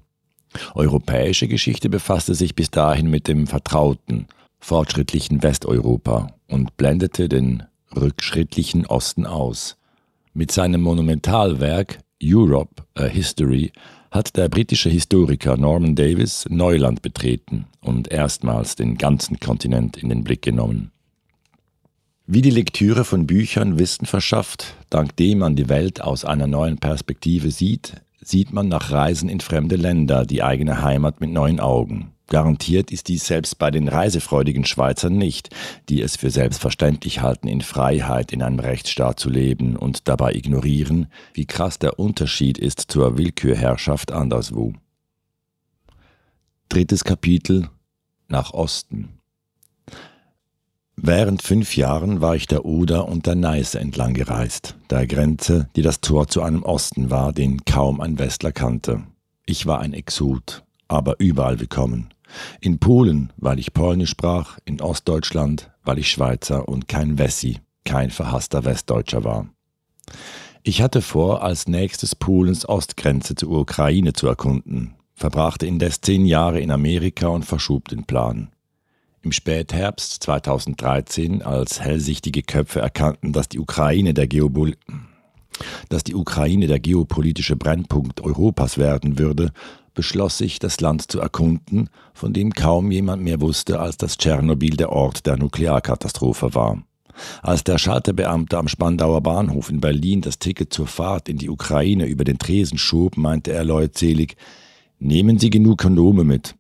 Europäische 0.75 1.47
Geschichte 1.47 1.89
befasste 1.89 2.35
sich 2.35 2.53
bis 2.53 2.69
dahin 2.69 3.09
mit 3.09 3.27
dem 3.27 3.47
vertrauten, 3.47 4.27
fortschrittlichen 4.59 5.41
Westeuropa 5.41 6.35
und 6.47 6.77
blendete 6.77 7.27
den 7.27 7.63
rückschrittlichen 7.95 8.85
Osten 8.85 9.25
aus. 9.25 9.77
Mit 10.33 10.51
seinem 10.51 10.81
Monumentalwerk 10.81 11.99
Europe, 12.21 12.83
a 12.95 13.05
History 13.05 13.71
hat 14.11 14.35
der 14.35 14.49
britische 14.49 14.89
Historiker 14.89 15.57
Norman 15.57 15.95
Davis 15.95 16.45
Neuland 16.49 17.01
betreten 17.01 17.65
und 17.81 18.11
erstmals 18.11 18.75
den 18.75 18.97
ganzen 18.97 19.39
Kontinent 19.39 19.97
in 19.97 20.09
den 20.09 20.23
Blick 20.23 20.41
genommen. 20.41 20.91
Wie 22.25 22.41
die 22.41 22.51
Lektüre 22.51 23.05
von 23.05 23.25
Büchern 23.25 23.79
Wissen 23.79 24.05
verschafft, 24.05 24.75
dank 24.89 25.15
dem 25.17 25.39
man 25.39 25.55
die 25.55 25.69
Welt 25.69 26.01
aus 26.01 26.25
einer 26.25 26.47
neuen 26.47 26.77
Perspektive 26.77 27.49
sieht, 27.49 28.01
sieht 28.21 28.53
man 28.53 28.67
nach 28.67 28.91
Reisen 28.91 29.29
in 29.29 29.39
fremde 29.39 29.75
Länder 29.75 30.25
die 30.25 30.43
eigene 30.43 30.83
Heimat 30.83 31.21
mit 31.21 31.31
neuen 31.31 31.59
Augen. 31.59 32.11
Garantiert 32.29 32.91
ist 32.91 33.07
dies 33.07 33.25
selbst 33.25 33.57
bei 33.57 33.71
den 33.71 33.87
reisefreudigen 33.87 34.63
Schweizern 34.63 35.17
nicht, 35.17 35.49
die 35.89 36.01
es 36.01 36.15
für 36.15 36.29
selbstverständlich 36.29 37.21
halten, 37.21 37.47
in 37.47 37.61
Freiheit 37.61 38.31
in 38.31 38.43
einem 38.43 38.59
Rechtsstaat 38.59 39.19
zu 39.19 39.29
leben 39.29 39.75
und 39.75 40.07
dabei 40.07 40.33
ignorieren, 40.33 41.07
wie 41.33 41.45
krass 41.45 41.79
der 41.79 41.99
Unterschied 41.99 42.59
ist 42.59 42.91
zur 42.91 43.17
Willkürherrschaft 43.17 44.11
anderswo. 44.11 44.73
Drittes 46.69 47.03
Kapitel 47.03 47.67
Nach 48.27 48.53
Osten 48.53 49.09
Während 50.95 51.41
fünf 51.41 51.77
Jahren 51.77 52.21
war 52.21 52.35
ich 52.35 52.45
der 52.45 52.65
Oder 52.65 53.07
und 53.07 53.25
der 53.25 53.35
Neiße 53.35 53.79
entlang 53.79 54.13
gereist, 54.13 54.75
der 54.91 55.07
Grenze, 55.07 55.69
die 55.75 55.81
das 55.81 56.01
Tor 56.01 56.27
zu 56.27 56.43
einem 56.43 56.61
Osten 56.61 57.09
war, 57.09 57.33
den 57.33 57.63
kaum 57.65 58.01
ein 58.01 58.19
Westler 58.19 58.51
kannte. 58.51 59.03
Ich 59.45 59.65
war 59.65 59.79
ein 59.79 59.93
Exot, 59.93 60.63
aber 60.89 61.15
überall 61.17 61.59
willkommen. 61.59 62.09
In 62.61 62.79
Polen, 62.79 63.33
weil 63.37 63.59
ich 63.59 63.73
Polnisch 63.73 64.11
sprach, 64.11 64.57
in 64.65 64.81
Ostdeutschland, 64.81 65.71
weil 65.83 65.99
ich 65.99 66.09
Schweizer 66.09 66.67
und 66.67 66.87
kein 66.87 67.17
Wessi, 67.17 67.59
kein 67.85 68.09
verhasster 68.09 68.65
Westdeutscher 68.65 69.23
war. 69.23 69.49
Ich 70.63 70.81
hatte 70.81 71.01
vor, 71.01 71.41
als 71.43 71.67
nächstes 71.67 72.15
Polens 72.15 72.67
Ostgrenze 72.67 73.35
zur 73.35 73.51
Ukraine 73.51 74.13
zu 74.13 74.27
erkunden, 74.27 74.95
verbrachte 75.15 75.65
indes 75.65 76.01
zehn 76.01 76.25
Jahre 76.25 76.59
in 76.59 76.71
Amerika 76.71 77.27
und 77.27 77.45
verschob 77.45 77.87
den 77.87 78.05
Plan. 78.05 78.49
Im 79.21 79.31
Spätherbst 79.33 80.23
2013, 80.23 81.41
als 81.41 81.81
hellsichtige 81.81 82.41
Köpfe 82.41 82.79
erkannten, 82.79 83.33
dass 83.33 83.49
die 83.49 83.59
Ukraine 83.59 84.13
der 84.13 84.27
dass 85.89 86.03
die 86.05 86.15
Ukraine 86.15 86.67
der 86.67 86.79
geopolitische 86.79 87.57
Brennpunkt 87.57 88.21
Europas 88.21 88.77
werden 88.77 89.19
würde, 89.19 89.51
beschloss 89.99 90.39
ich, 90.39 90.59
das 90.59 90.79
Land 90.79 91.11
zu 91.11 91.19
erkunden, 91.19 91.89
von 92.13 92.31
dem 92.31 92.53
kaum 92.53 92.89
jemand 92.89 93.21
mehr 93.21 93.41
wusste, 93.41 93.81
als 93.81 93.97
dass 93.97 94.15
Tschernobyl 94.15 94.77
der 94.77 94.93
Ort 94.93 95.25
der 95.25 95.35
Nuklearkatastrophe 95.35 96.55
war. 96.55 96.81
Als 97.41 97.65
der 97.65 97.77
Schalterbeamte 97.77 98.57
am 98.57 98.69
Spandauer 98.69 99.19
Bahnhof 99.19 99.69
in 99.69 99.81
Berlin 99.81 100.21
das 100.21 100.39
Ticket 100.39 100.71
zur 100.71 100.87
Fahrt 100.87 101.27
in 101.27 101.37
die 101.37 101.49
Ukraine 101.49 102.05
über 102.05 102.23
den 102.23 102.39
Tresen 102.39 102.77
schob, 102.77 103.17
meinte 103.17 103.51
er 103.51 103.65
leutselig, 103.65 104.37
Nehmen 104.99 105.37
Sie 105.37 105.49
genug 105.49 105.79
Kondome 105.79 106.23
mit. 106.23 106.55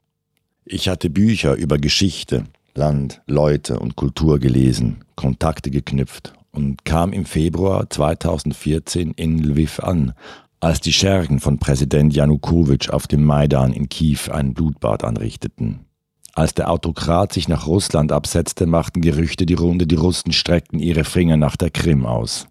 Ich 0.65 0.89
hatte 0.89 1.09
Bücher 1.09 1.55
über 1.55 1.77
Geschichte, 1.77 2.43
Land, 2.75 3.21
Leute 3.25 3.79
und 3.79 3.95
Kultur 3.95 4.39
gelesen, 4.39 5.05
Kontakte 5.15 5.71
geknüpft 5.71 6.33
und 6.51 6.83
kam 6.83 7.13
im 7.13 7.23
Februar 7.23 7.89
2014 7.89 9.13
in 9.15 9.41
Lviv 9.41 9.79
an, 9.79 10.11
als 10.59 10.81
die 10.81 10.93
Schergen 10.93 11.39
von 11.39 11.57
Präsident 11.57 12.13
Janukowitsch 12.13 12.89
auf 12.89 13.07
dem 13.07 13.23
Maidan 13.23 13.71
in 13.71 13.87
Kiew 13.87 14.31
ein 14.31 14.53
Blutbad 14.53 15.03
anrichteten. 15.03 15.85
Als 16.33 16.53
der 16.53 16.69
Autokrat 16.69 17.33
sich 17.33 17.47
nach 17.47 17.67
Russland 17.67 18.11
absetzte, 18.11 18.65
machten 18.65 19.01
Gerüchte 19.01 19.45
die 19.45 19.55
Runde, 19.55 19.87
die 19.87 19.95
Russen 19.95 20.31
streckten 20.31 20.79
ihre 20.79 21.03
Finger 21.03 21.37
nach 21.37 21.55
der 21.55 21.69
Krim 21.69 22.05
aus. 22.05 22.47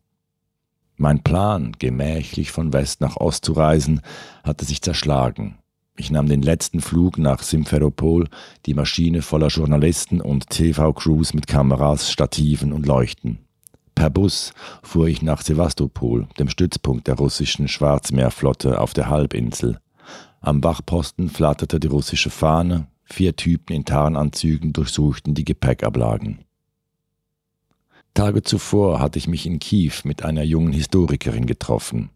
Mein 0.97 1.23
Plan, 1.23 1.73
gemächlich 1.79 2.51
von 2.51 2.73
West 2.73 3.01
nach 3.01 3.17
Ost 3.17 3.45
zu 3.45 3.53
reisen, 3.53 4.01
hatte 4.43 4.65
sich 4.65 4.83
zerschlagen. 4.83 5.59
Ich 5.97 6.11
nahm 6.11 6.29
den 6.29 6.43
letzten 6.43 6.81
Flug 6.81 7.19
nach 7.19 7.43
Simferopol, 7.43 8.29
die 8.67 8.75
Maschine 8.75 9.23
voller 9.23 9.49
Journalisten 9.49 10.21
und 10.21 10.49
TV-Crews 10.51 11.35
mit 11.35 11.47
Kameras, 11.47 12.11
Stativen 12.11 12.73
und 12.73 12.87
Leuchten. 12.87 13.48
Per 13.99 14.11
Bus 14.11 14.53
fuhr 14.85 15.09
ich 15.09 15.23
nach 15.23 15.43
Sevastopol, 15.43 16.29
dem 16.39 16.49
Stützpunkt 16.49 17.09
der 17.09 17.17
russischen 17.17 17.67
Schwarzmeerflotte 17.67 18.81
auf 18.81 18.93
der 18.93 19.09
Halbinsel. 19.09 19.81
Am 20.41 20.63
Wachposten 20.63 21.29
flatterte 21.29 21.81
die 21.81 21.89
russische 21.89 22.31
Fahne, 22.31 22.87
vier 23.03 23.35
Typen 23.35 23.75
in 23.75 23.85
Tarnanzügen 23.85 24.73
durchsuchten 24.73 25.35
die 25.35 25.45
Gepäckablagen. 25.45 26.45
Tage 28.15 28.45
zuvor 28.45 29.01
hatte 29.01 29.19
ich 29.19 29.27
mich 29.27 29.47
in 29.47 29.59
Kiew 29.59 29.95
mit 30.05 30.23
einer 30.25 30.45
jungen 30.45 30.73
Historikerin 30.73 31.47
getroffen. 31.47 32.11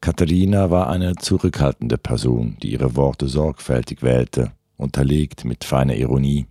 Katharina 0.00 0.70
war 0.70 0.88
eine 0.90 1.16
zurückhaltende 1.16 1.98
Person, 1.98 2.56
die 2.62 2.70
ihre 2.70 2.94
Worte 2.94 3.26
sorgfältig 3.26 4.04
wählte, 4.04 4.52
unterlegt 4.76 5.44
mit 5.44 5.64
feiner 5.64 5.96
Ironie. 5.96 6.46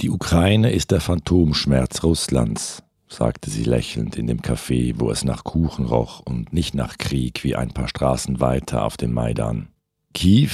Die 0.00 0.10
Ukraine 0.10 0.72
ist 0.72 0.90
der 0.90 1.00
Phantomschmerz 1.00 2.02
Russlands, 2.02 2.82
sagte 3.12 3.50
sie 3.50 3.64
lächelnd 3.64 4.16
in 4.16 4.26
dem 4.26 4.40
Café, 4.40 4.94
wo 4.96 5.10
es 5.10 5.24
nach 5.24 5.44
Kuchen 5.44 5.86
roch 5.86 6.20
und 6.20 6.52
nicht 6.52 6.74
nach 6.74 6.98
Krieg 6.98 7.44
wie 7.44 7.56
ein 7.56 7.70
paar 7.70 7.88
Straßen 7.88 8.40
weiter 8.40 8.84
auf 8.84 8.96
dem 8.96 9.12
Maidan. 9.12 9.68
Kiew, 10.14 10.50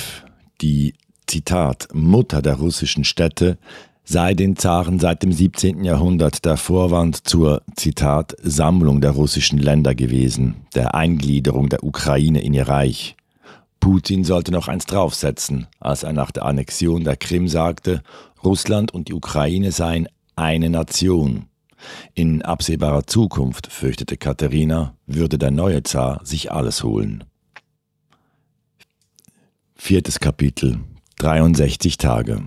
die 0.61 0.95
Zitat 1.27 1.88
Mutter 1.93 2.43
der 2.43 2.57
russischen 2.57 3.05
Städte, 3.05 3.59
sei 4.05 4.33
den 4.33 4.57
Zaren 4.57 4.99
seit 4.99 5.23
dem 5.23 5.33
17. 5.33 5.85
Jahrhundert 5.85 6.45
der 6.47 6.57
Vorwand 6.57 7.29
zur 7.29 7.62
Zitat 7.77 8.35
Sammlung 8.43 9.00
der 9.00 9.11
russischen 9.11 9.59
Länder 9.59 9.95
gewesen, 9.95 10.67
der 10.75 10.95
Eingliederung 10.95 11.69
der 11.69 11.85
Ukraine 11.85 12.41
in 12.41 12.55
ihr 12.55 12.69
Reich. 12.69 13.17
Putin 13.81 14.25
sollte 14.25 14.50
noch 14.50 14.69
eins 14.69 14.87
draufsetzen, 14.87 15.67
als 15.79 16.03
er 16.03 16.12
nach 16.12 16.31
der 16.31 16.47
Annexion 16.47 17.05
der 17.05 17.17
Krim 17.17 17.49
sagte, 17.49 18.03
Russland 18.43 18.93
und 18.93 19.09
die 19.09 19.15
Ukraine 19.15 19.73
seien 19.73 20.09
eine 20.37 20.71
Nation. 20.71 21.47
In 22.14 22.42
absehbarer 22.42 23.06
Zukunft, 23.06 23.73
fürchtete 23.73 24.16
Katharina, 24.16 24.97
würde 25.06 25.38
der 25.38 25.50
neue 25.50 25.82
Zar 25.82 26.20
sich 26.25 26.52
alles 26.52 26.82
holen. 26.82 27.25
Viertes 29.75 30.18
Kapitel 30.18 30.80
63 31.18 31.99
Tage 31.99 32.42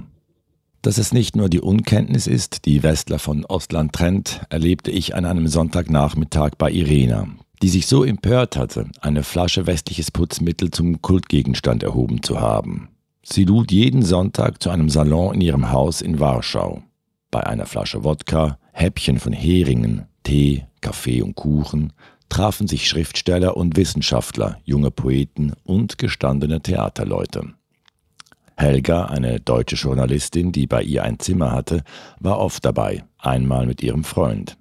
Dass 0.82 0.98
es 0.98 1.14
nicht 1.14 1.36
nur 1.36 1.50
die 1.50 1.62
Unkenntnis 1.62 2.28
ist, 2.28 2.66
die 2.66 2.84
Westler 2.84 3.20
von 3.20 3.46
Ostland 3.46 3.94
trennt, 3.94 4.42
erlebte 4.50 4.92
ich 4.92 5.16
an 5.16 5.26
einem 5.26 5.48
Sonntagnachmittag 5.48 6.52
bei 6.58 6.72
Irena, 6.72 7.28
die 7.62 7.70
sich 7.70 7.88
so 7.88 8.04
empört 8.04 8.58
hatte, 8.58 8.90
eine 9.00 9.24
Flasche 9.24 9.66
westliches 9.66 10.12
Putzmittel 10.12 10.72
zum 10.72 11.02
Kultgegenstand 11.02 11.84
erhoben 11.84 12.22
zu 12.22 12.42
haben. 12.42 12.90
Sie 13.24 13.46
lud 13.46 13.72
jeden 13.72 14.04
Sonntag 14.04 14.62
zu 14.62 14.70
einem 14.70 14.90
Salon 14.90 15.36
in 15.36 15.42
ihrem 15.42 15.72
Haus 15.72 16.02
in 16.02 16.20
Warschau. 16.20 16.84
Bei 17.32 17.48
einer 17.48 17.66
Flasche 17.66 18.04
Wodka, 18.04 18.58
Häppchen 18.74 19.18
von 19.18 19.32
Heringen, 19.32 20.06
Tee, 20.24 20.66
Kaffee 20.82 21.22
und 21.22 21.36
Kuchen 21.36 21.94
trafen 22.28 22.68
sich 22.68 22.88
Schriftsteller 22.88 23.56
und 23.56 23.78
Wissenschaftler, 23.78 24.58
junge 24.64 24.92
Poeten 24.92 25.54
und 25.64 25.98
gestandene 25.98 26.62
Theaterleute. 26.62 27.54
Helga, 28.58 29.06
eine 29.06 29.40
deutsche 29.40 29.76
Journalistin, 29.76 30.52
die 30.52 30.68
bei 30.68 30.84
ihr 30.84 31.04
ein 31.04 31.20
Zimmer 31.20 31.52
hatte, 31.52 31.84
war 32.20 32.40
oft 32.40 32.64
dabei, 32.64 33.04
einmal 33.18 33.66
mit 33.66 33.82
ihrem 33.82 34.04
Freund. 34.04 34.58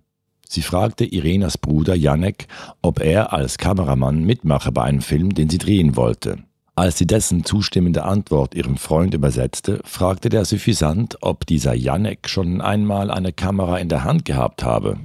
Sie 0.48 0.62
fragte 0.62 1.04
Irenas 1.04 1.58
Bruder 1.58 1.94
Janek, 1.94 2.46
ob 2.82 3.00
er 3.00 3.32
als 3.32 3.58
Kameramann 3.58 4.24
mitmache 4.24 4.72
bei 4.72 4.84
einem 4.84 5.00
Film, 5.00 5.34
den 5.34 5.50
sie 5.50 5.58
drehen 5.58 5.96
wollte. 5.96 6.38
Als 6.80 6.96
sie 6.96 7.06
dessen 7.06 7.44
zustimmende 7.44 8.04
Antwort 8.04 8.54
ihrem 8.54 8.78
Freund 8.78 9.12
übersetzte, 9.12 9.82
fragte 9.84 10.30
der 10.30 10.46
suffisant, 10.46 11.18
ob 11.20 11.44
dieser 11.44 11.74
Janek 11.74 12.26
schon 12.26 12.62
einmal 12.62 13.10
eine 13.10 13.34
Kamera 13.34 13.76
in 13.76 13.90
der 13.90 14.04
Hand 14.04 14.24
gehabt 14.24 14.64
habe. 14.64 14.96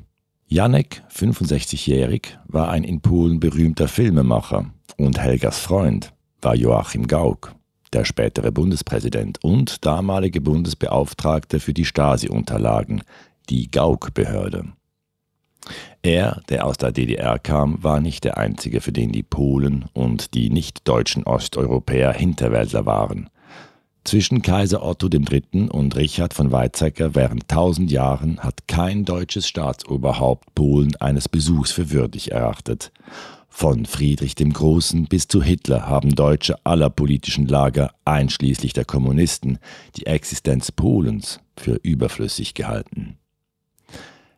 Janek, 0.48 1.04
65-jährig, 1.14 2.40
war 2.48 2.70
ein 2.70 2.86
in 2.86 3.02
Polen 3.02 3.42
berühmter 3.42 3.90
Filmemacher 3.90 4.68
und 4.96 5.20
Helgas 5.20 5.60
Freund 5.60 6.14
war 6.42 6.56
Joachim 6.56 7.08
Gauck, 7.08 7.54
der 7.92 8.06
spätere 8.06 8.54
Bundespräsident 8.54 9.44
und 9.44 9.86
damalige 9.86 10.40
Bundesbeauftragte 10.40 11.60
für 11.60 11.74
die 11.74 11.84
Stasi-Unterlagen, 11.84 13.04
die 13.50 13.70
Gauck-Behörde. 13.70 14.64
Er, 16.06 16.44
der 16.50 16.68
aus 16.68 16.78
der 16.78 16.92
DDR 16.92 17.40
kam, 17.40 17.84
war 17.84 18.00
nicht 18.00 18.26
der 18.26 18.38
einzige, 18.38 18.80
für 18.80 18.92
den 18.92 19.12
die 19.12 19.24
Polen 19.24 19.86
und 19.94 20.36
die 20.36 20.52
nicht-deutschen 20.52 21.24
Osteuropäer 21.24 22.14
Hinterwäldler 22.14 22.86
waren. 22.86 23.32
Zwischen 24.04 24.44
Kaiser 24.44 24.86
Otto 24.86 25.10
III. 25.12 25.68
und 25.72 25.96
Richard 25.96 26.36
von 26.36 26.52
Weizsäcker 26.52 27.16
während 27.16 27.48
tausend 27.48 27.90
Jahren 27.90 28.40
hat 28.42 28.68
kein 28.68 29.04
deutsches 29.04 29.48
Staatsoberhaupt 29.48 30.54
Polen 30.54 30.96
eines 30.98 31.28
Besuchs 31.28 31.72
für 31.72 31.90
würdig 31.90 32.32
erachtet. 32.32 32.92
Von 33.50 33.88
Friedrich 33.88 34.36
dem 34.36 34.54
Großen 34.54 35.06
bis 35.06 35.28
zu 35.28 35.42
Hitler 35.42 35.90
haben 35.90 36.14
Deutsche 36.14 36.56
aller 36.64 36.92
politischen 36.92 37.48
Lager, 37.48 37.96
einschließlich 38.06 38.74
der 38.74 38.86
Kommunisten, 38.86 39.58
die 39.96 40.06
Existenz 40.06 40.72
Polens 40.72 41.40
für 41.58 41.80
überflüssig 41.82 42.54
gehalten. 42.54 43.18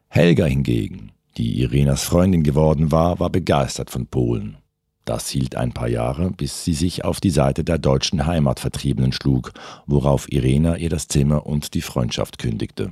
Helga 0.07 0.45
hingegen 0.45 1.11
die 1.37 1.61
Irenas 1.61 2.03
Freundin 2.03 2.43
geworden 2.43 2.91
war, 2.91 3.19
war 3.19 3.29
begeistert 3.29 3.89
von 3.89 4.07
Polen. 4.07 4.57
Das 5.05 5.29
hielt 5.29 5.55
ein 5.55 5.71
paar 5.71 5.87
Jahre, 5.87 6.31
bis 6.31 6.65
sie 6.65 6.73
sich 6.73 7.05
auf 7.05 7.21
die 7.21 7.29
Seite 7.29 7.63
der 7.63 7.77
deutschen 7.77 8.25
Heimatvertriebenen 8.25 9.13
schlug, 9.13 9.53
worauf 9.85 10.29
Irena 10.31 10.75
ihr 10.75 10.89
das 10.89 11.07
Zimmer 11.07 11.45
und 11.45 11.73
die 11.75 11.81
Freundschaft 11.81 12.39
kündigte. 12.39 12.91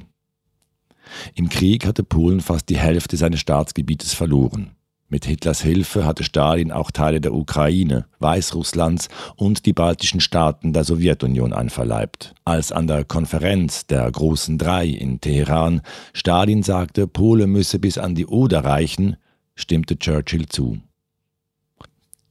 Im 1.33 1.49
Krieg 1.49 1.85
hatte 1.85 2.03
Polen 2.03 2.39
fast 2.39 2.69
die 2.69 2.77
Hälfte 2.77 3.17
seines 3.17 3.41
Staatsgebietes 3.41 4.13
verloren. 4.13 4.75
Mit 5.07 5.25
Hitlers 5.25 5.61
Hilfe 5.61 6.03
hatte 6.03 6.23
Stalin 6.23 6.71
auch 6.71 6.89
Teile 6.89 7.21
der 7.21 7.33
Ukraine, 7.33 8.05
Weißrusslands 8.19 9.09
und 9.35 9.67
die 9.67 9.73
baltischen 9.73 10.19
Staaten 10.19 10.73
der 10.73 10.83
Sowjetunion 10.83 11.53
einverleibt. 11.53 12.33
Als 12.43 12.71
an 12.71 12.87
der 12.87 13.05
Konferenz 13.05 13.85
der 13.85 14.11
Großen 14.11 14.57
Drei 14.57 14.87
in 14.87 15.21
Teheran 15.21 15.81
Stalin 16.13 16.63
sagte, 16.63 17.05
Polen 17.05 17.51
müsse 17.51 17.77
bis 17.77 17.99
an 17.99 18.15
die 18.15 18.25
Oder 18.25 18.65
reichen, 18.65 19.17
stimmte 19.53 19.99
Churchill 19.99 20.47
zu. 20.47 20.79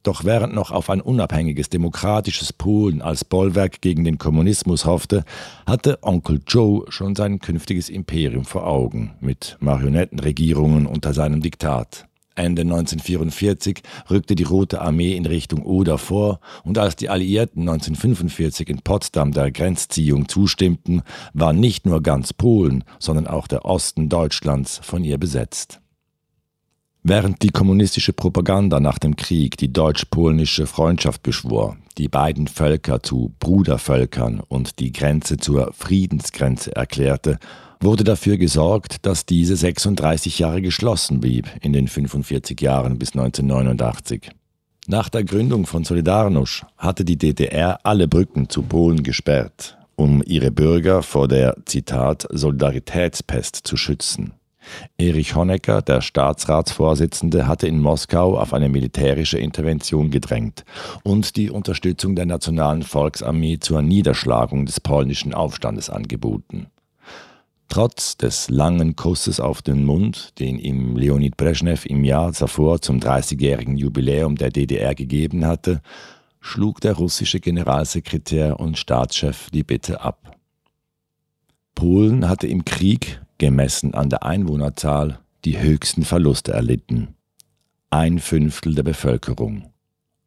Doch 0.03 0.25
während 0.25 0.53
noch 0.53 0.69
auf 0.69 0.89
ein 0.89 1.01
unabhängiges 1.01 1.69
demokratisches 1.69 2.51
Polen 2.51 3.01
als 3.01 3.23
Bollwerk 3.23 3.81
gegen 3.81 4.03
den 4.03 4.17
Kommunismus 4.17 4.85
hoffte, 4.85 5.23
hatte 5.65 6.03
Onkel 6.03 6.41
Joe 6.45 6.85
schon 6.89 7.15
sein 7.15 7.39
künftiges 7.39 7.89
Imperium 7.89 8.45
vor 8.45 8.67
Augen, 8.67 9.15
mit 9.21 9.57
Marionettenregierungen 9.61 10.85
unter 10.85 11.13
seinem 11.13 11.41
Diktat. 11.41 12.05
Ende 12.35 12.63
1944 12.63 13.81
rückte 14.09 14.35
die 14.35 14.43
Rote 14.43 14.81
Armee 14.81 15.15
in 15.15 15.25
Richtung 15.25 15.63
Oder 15.63 15.97
vor 15.97 16.39
und 16.63 16.77
als 16.77 16.95
die 16.95 17.09
Alliierten 17.09 17.61
1945 17.61 18.69
in 18.69 18.81
Potsdam 18.81 19.31
der 19.31 19.51
Grenzziehung 19.51 20.27
zustimmten, 20.27 21.01
war 21.33 21.53
nicht 21.53 21.85
nur 21.85 22.03
ganz 22.03 22.33
Polen, 22.33 22.83
sondern 22.99 23.27
auch 23.27 23.47
der 23.47 23.65
Osten 23.65 24.09
Deutschlands 24.09 24.79
von 24.83 25.03
ihr 25.03 25.17
besetzt. 25.17 25.79
Während 27.07 27.43
die 27.43 27.51
kommunistische 27.51 28.13
Propaganda 28.13 28.79
nach 28.79 28.97
dem 28.97 29.15
Krieg 29.15 29.57
die 29.57 29.71
deutsch-polnische 29.71 30.65
Freundschaft 30.65 31.21
beschwor, 31.21 31.77
die 31.99 32.07
beiden 32.07 32.47
Völker 32.47 33.03
zu 33.03 33.35
Brudervölkern 33.39 34.39
und 34.39 34.79
die 34.79 34.91
Grenze 34.91 35.37
zur 35.37 35.71
Friedensgrenze 35.73 36.75
erklärte, 36.75 37.37
wurde 37.85 38.03
dafür 38.03 38.37
gesorgt, 38.37 39.05
dass 39.05 39.25
diese 39.25 39.55
36 39.55 40.39
Jahre 40.39 40.61
geschlossen 40.61 41.21
blieb 41.21 41.49
in 41.61 41.71
den 41.71 41.87
45 41.87 42.59
Jahren 42.59 42.97
bis 42.97 43.11
1989. 43.13 44.31
Nach 44.87 45.09
der 45.09 45.23
Gründung 45.23 45.65
von 45.65 45.83
Solidarność 45.83 46.65
hatte 46.77 47.05
die 47.05 47.17
DDR 47.17 47.79
alle 47.83 48.07
Brücken 48.07 48.49
zu 48.49 48.63
Polen 48.63 49.03
gesperrt, 49.03 49.77
um 49.95 50.21
ihre 50.25 50.51
Bürger 50.51 51.01
vor 51.01 51.27
der 51.27 51.55
Zitat 51.65 52.27
Solidaritätspest 52.29 53.61
zu 53.63 53.77
schützen. 53.77 54.33
Erich 54.97 55.35
Honecker, 55.35 55.81
der 55.81 56.01
Staatsratsvorsitzende, 56.01 57.47
hatte 57.47 57.67
in 57.67 57.79
Moskau 57.79 58.37
auf 58.37 58.53
eine 58.53 58.69
militärische 58.69 59.37
Intervention 59.37 60.09
gedrängt 60.09 60.65
und 61.03 61.35
die 61.35 61.51
Unterstützung 61.51 62.15
der 62.15 62.25
Nationalen 62.25 62.81
Volksarmee 62.81 63.59
zur 63.59 63.81
Niederschlagung 63.81 64.65
des 64.65 64.79
polnischen 64.79 65.33
Aufstandes 65.35 65.89
angeboten. 65.89 66.67
Trotz 67.67 68.15
des 68.15 68.49
langen 68.49 68.95
Kusses 68.95 69.39
auf 69.39 69.61
den 69.61 69.83
Mund, 69.83 70.39
den 70.39 70.59
ihm 70.59 70.95
Leonid 70.95 71.35
Brezhnev 71.35 71.85
im 71.85 72.03
Jahr 72.03 72.31
zuvor 72.31 72.81
zum 72.81 72.99
30-jährigen 72.99 73.75
Jubiläum 73.75 74.35
der 74.35 74.51
DDR 74.51 74.95
gegeben 74.95 75.45
hatte, 75.45 75.81
schlug 76.39 76.79
der 76.79 76.93
russische 76.93 77.39
Generalsekretär 77.39 78.59
und 78.59 78.77
Staatschef 78.77 79.49
die 79.49 79.63
Bitte 79.63 80.01
ab. 80.01 80.37
Polen 81.73 82.29
hatte 82.29 82.47
im 82.47 82.63
Krieg, 82.63 83.21
gemessen 83.37 83.93
an 83.93 84.09
der 84.09 84.23
Einwohnerzahl, 84.23 85.19
die 85.43 85.59
höchsten 85.59 86.05
Verluste 86.05 86.53
erlitten. 86.53 87.15
Ein 87.89 88.19
Fünftel 88.19 88.75
der 88.75 88.83
Bevölkerung. 88.83 89.71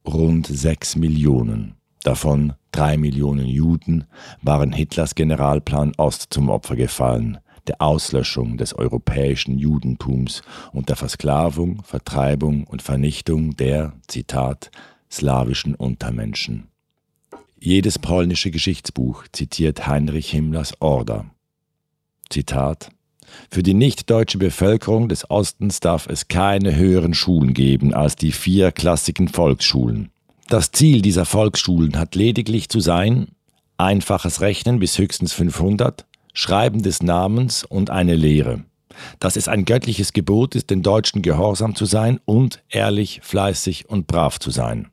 Rund 0.06 0.46
sechs 0.46 0.96
Millionen. 0.96 1.77
Davon 2.08 2.54
drei 2.72 2.96
Millionen 2.96 3.46
Juden 3.46 4.04
waren 4.40 4.72
Hitlers 4.72 5.14
Generalplan 5.14 5.92
Ost 5.98 6.28
zum 6.30 6.48
Opfer 6.48 6.74
gefallen, 6.74 7.36
der 7.66 7.82
Auslöschung 7.82 8.56
des 8.56 8.72
europäischen 8.72 9.58
Judentums 9.58 10.40
und 10.72 10.88
der 10.88 10.96
Versklavung, 10.96 11.82
Vertreibung 11.82 12.64
und 12.64 12.80
Vernichtung 12.80 13.56
der, 13.56 13.92
Zitat, 14.06 14.70
slawischen 15.10 15.74
Untermenschen. 15.74 16.68
Jedes 17.60 17.98
polnische 17.98 18.50
Geschichtsbuch 18.50 19.24
zitiert 19.30 19.86
Heinrich 19.86 20.30
Himmlers 20.30 20.80
Order. 20.80 21.26
Zitat 22.30 22.88
für 23.50 23.62
die 23.62 23.74
nichtdeutsche 23.74 24.38
Bevölkerung 24.38 25.10
des 25.10 25.30
Ostens 25.30 25.80
darf 25.80 26.06
es 26.08 26.28
keine 26.28 26.74
höheren 26.74 27.12
Schulen 27.12 27.52
geben 27.52 27.92
als 27.92 28.16
die 28.16 28.32
vier 28.32 28.72
klassischen 28.72 29.28
Volksschulen. 29.28 30.10
Das 30.48 30.72
Ziel 30.72 31.02
dieser 31.02 31.26
Volksschulen 31.26 31.98
hat 31.98 32.14
lediglich 32.14 32.70
zu 32.70 32.80
sein, 32.80 33.28
einfaches 33.76 34.40
Rechnen 34.40 34.78
bis 34.78 34.96
höchstens 34.96 35.34
500, 35.34 36.06
Schreiben 36.32 36.82
des 36.82 37.02
Namens 37.02 37.64
und 37.64 37.90
eine 37.90 38.14
Lehre. 38.14 38.64
Dass 39.20 39.36
es 39.36 39.46
ein 39.46 39.66
göttliches 39.66 40.14
Gebot 40.14 40.54
ist, 40.54 40.70
den 40.70 40.82
Deutschen 40.82 41.20
gehorsam 41.20 41.74
zu 41.74 41.84
sein 41.84 42.18
und 42.24 42.62
ehrlich, 42.70 43.20
fleißig 43.22 43.90
und 43.90 44.06
brav 44.06 44.40
zu 44.40 44.50
sein. 44.50 44.88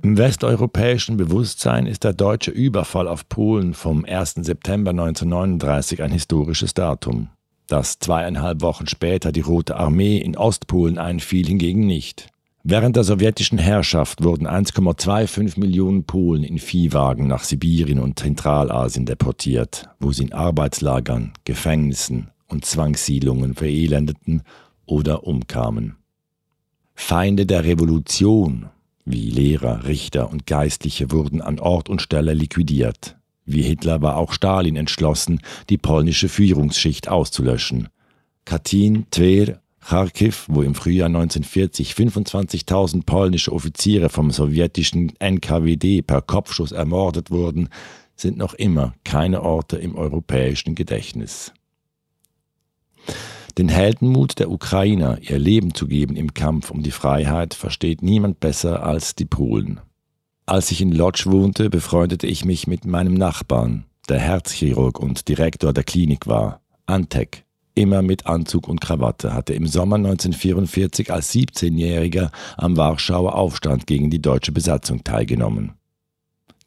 Im 0.00 0.16
westeuropäischen 0.16 1.18
Bewusstsein 1.18 1.84
ist 1.84 2.04
der 2.04 2.14
deutsche 2.14 2.50
Überfall 2.50 3.08
auf 3.08 3.28
Polen 3.28 3.74
vom 3.74 4.06
1. 4.06 4.36
September 4.36 4.92
1939 4.92 6.02
ein 6.02 6.12
historisches 6.12 6.72
Datum. 6.72 7.28
Dass 7.66 7.98
zweieinhalb 7.98 8.62
Wochen 8.62 8.86
später 8.86 9.32
die 9.32 9.42
Rote 9.42 9.76
Armee 9.76 10.16
in 10.16 10.34
Ostpolen 10.34 10.96
einfiel, 10.96 11.46
hingegen 11.46 11.86
nicht. 11.86 12.30
Während 12.62 12.96
der 12.96 13.04
sowjetischen 13.04 13.58
Herrschaft 13.58 14.22
wurden 14.22 14.46
1,25 14.46 15.58
Millionen 15.58 16.04
Polen 16.04 16.44
in 16.44 16.58
Viehwagen 16.58 17.26
nach 17.26 17.42
Sibirien 17.42 17.98
und 17.98 18.18
Zentralasien 18.18 19.06
deportiert, 19.06 19.88
wo 19.98 20.12
sie 20.12 20.24
in 20.24 20.32
Arbeitslagern, 20.34 21.32
Gefängnissen 21.44 22.30
und 22.48 22.66
Zwangssiedlungen 22.66 23.54
verelendeten 23.54 24.42
oder 24.84 25.24
umkamen. 25.24 25.96
Feinde 26.94 27.46
der 27.46 27.64
Revolution 27.64 28.68
wie 29.06 29.30
Lehrer, 29.30 29.86
Richter 29.86 30.30
und 30.30 30.46
Geistliche 30.46 31.10
wurden 31.10 31.40
an 31.40 31.58
Ort 31.58 31.88
und 31.88 32.02
Stelle 32.02 32.34
liquidiert. 32.34 33.16
Wie 33.46 33.62
Hitler 33.62 34.02
war 34.02 34.16
auch 34.16 34.32
Stalin 34.32 34.76
entschlossen, 34.76 35.40
die 35.70 35.78
polnische 35.78 36.28
Führungsschicht 36.28 37.08
auszulöschen. 37.08 37.88
Katyn, 38.44 39.06
Twer, 39.10 39.60
Kharkiv, 39.80 40.46
wo 40.48 40.62
im 40.62 40.74
Frühjahr 40.74 41.06
1940 41.06 41.92
25.000 41.94 43.04
polnische 43.04 43.52
Offiziere 43.52 44.08
vom 44.08 44.30
sowjetischen 44.30 45.12
NKWD 45.18 46.06
per 46.06 46.22
Kopfschuss 46.22 46.72
ermordet 46.72 47.30
wurden, 47.30 47.68
sind 48.14 48.36
noch 48.36 48.54
immer 48.54 48.94
keine 49.04 49.42
Orte 49.42 49.78
im 49.78 49.96
europäischen 49.96 50.74
Gedächtnis. 50.74 51.52
Den 53.58 53.68
Heldenmut 53.68 54.38
der 54.38 54.50
Ukrainer, 54.50 55.18
ihr 55.20 55.38
Leben 55.38 55.74
zu 55.74 55.88
geben 55.88 56.14
im 56.16 56.34
Kampf 56.34 56.70
um 56.70 56.82
die 56.82 56.92
Freiheit, 56.92 57.54
versteht 57.54 58.02
niemand 58.02 58.38
besser 58.38 58.84
als 58.84 59.14
die 59.16 59.24
Polen. 59.24 59.80
Als 60.46 60.70
ich 60.70 60.80
in 60.80 60.92
Lodz 60.92 61.26
wohnte, 61.26 61.70
befreundete 61.70 62.26
ich 62.26 62.44
mich 62.44 62.66
mit 62.66 62.84
meinem 62.84 63.14
Nachbarn, 63.14 63.86
der 64.08 64.18
Herzchirurg 64.18 64.98
und 64.98 65.28
Direktor 65.28 65.72
der 65.72 65.84
Klinik 65.84 66.26
war, 66.26 66.60
Antek, 66.86 67.44
immer 67.80 68.02
mit 68.02 68.26
Anzug 68.26 68.68
und 68.68 68.80
Krawatte, 68.80 69.32
hatte 69.32 69.54
im 69.54 69.66
Sommer 69.66 69.96
1944 69.96 71.10
als 71.10 71.32
17-Jähriger 71.32 72.30
am 72.58 72.76
Warschauer 72.76 73.34
Aufstand 73.34 73.86
gegen 73.86 74.10
die 74.10 74.20
deutsche 74.20 74.52
Besatzung 74.52 75.02
teilgenommen. 75.02 75.72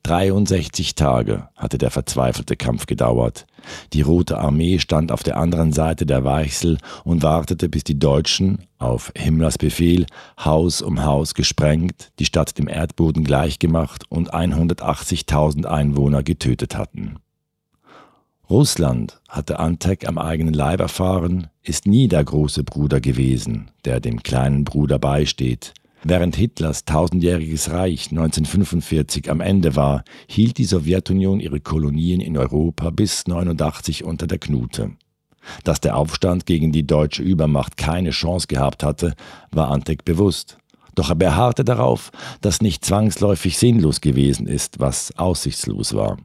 63 0.02 0.96
Tage 0.96 1.48
hatte 1.56 1.78
der 1.78 1.92
verzweifelte 1.92 2.58
Kampf 2.58 2.88
gedauert. 2.88 3.46
Die 3.94 4.02
Rote 4.02 4.40
Armee 4.40 4.80
stand 4.80 5.12
auf 5.12 5.24
der 5.24 5.38
anderen 5.38 5.72
Seite 5.72 6.06
der 6.06 6.26
Weichsel 6.26 6.78
und 7.06 7.24
wartete, 7.24 7.70
bis 7.70 7.86
die 7.86 8.00
Deutschen, 8.00 8.66
auf 8.80 9.14
Himmlers 9.16 9.58
Befehl, 9.58 10.08
Haus 10.44 10.82
um 10.82 11.06
Haus 11.06 11.36
gesprengt, 11.36 12.12
die 12.20 12.26
Stadt 12.26 12.58
dem 12.58 12.68
Erdboden 12.68 13.24
gleichgemacht 13.24 14.04
und 14.10 14.34
180.000 14.34 15.66
Einwohner 15.66 16.24
getötet 16.24 16.76
hatten. 16.76 17.20
Russland 18.50 19.22
hatte 19.30 19.60
Antek 19.60 20.08
am 20.08 20.18
eigenen 20.18 20.54
Leib 20.54 20.80
erfahren, 20.80 21.48
ist 21.64 21.88
nie 21.88 22.08
der 22.08 22.24
große 22.24 22.64
Bruder 22.64 23.00
gewesen, 23.00 23.72
der 23.86 24.00
dem 24.00 24.22
kleinen 24.22 24.64
Bruder 24.64 25.00
beisteht, 25.00 25.74
Während 26.06 26.36
Hitlers 26.36 26.84
tausendjähriges 26.84 27.72
Reich 27.72 28.12
1945 28.12 29.32
am 29.32 29.40
Ende 29.40 29.78
war, 29.78 30.04
hielt 30.28 30.58
die 30.58 30.66
Sowjetunion 30.66 31.40
ihre 31.40 31.62
Kolonien 31.62 32.20
in 32.20 32.38
Europa 32.38 32.90
bis 32.90 33.26
89 33.26 34.04
unter 34.04 34.28
der 34.28 34.38
Knute. 34.38 34.92
Dass 35.64 35.80
der 35.80 35.96
Aufstand 35.96 36.46
gegen 36.46 36.74
die 36.74 36.86
deutsche 36.86 37.24
Übermacht 37.24 37.78
keine 37.78 38.10
Chance 38.10 38.48
gehabt 38.48 38.84
hatte, 38.84 39.14
war 39.52 39.72
Antek 39.72 40.04
bewusst. 40.04 40.58
Doch 40.96 41.10
er 41.10 41.16
beharrte 41.16 41.64
darauf, 41.64 42.12
dass 42.42 42.62
nicht 42.62 42.84
zwangsläufig 42.84 43.58
sinnlos 43.58 44.02
gewesen 44.02 44.46
ist, 44.46 44.82
was 44.82 45.18
aussichtslos 45.18 45.94
war. 45.94 46.18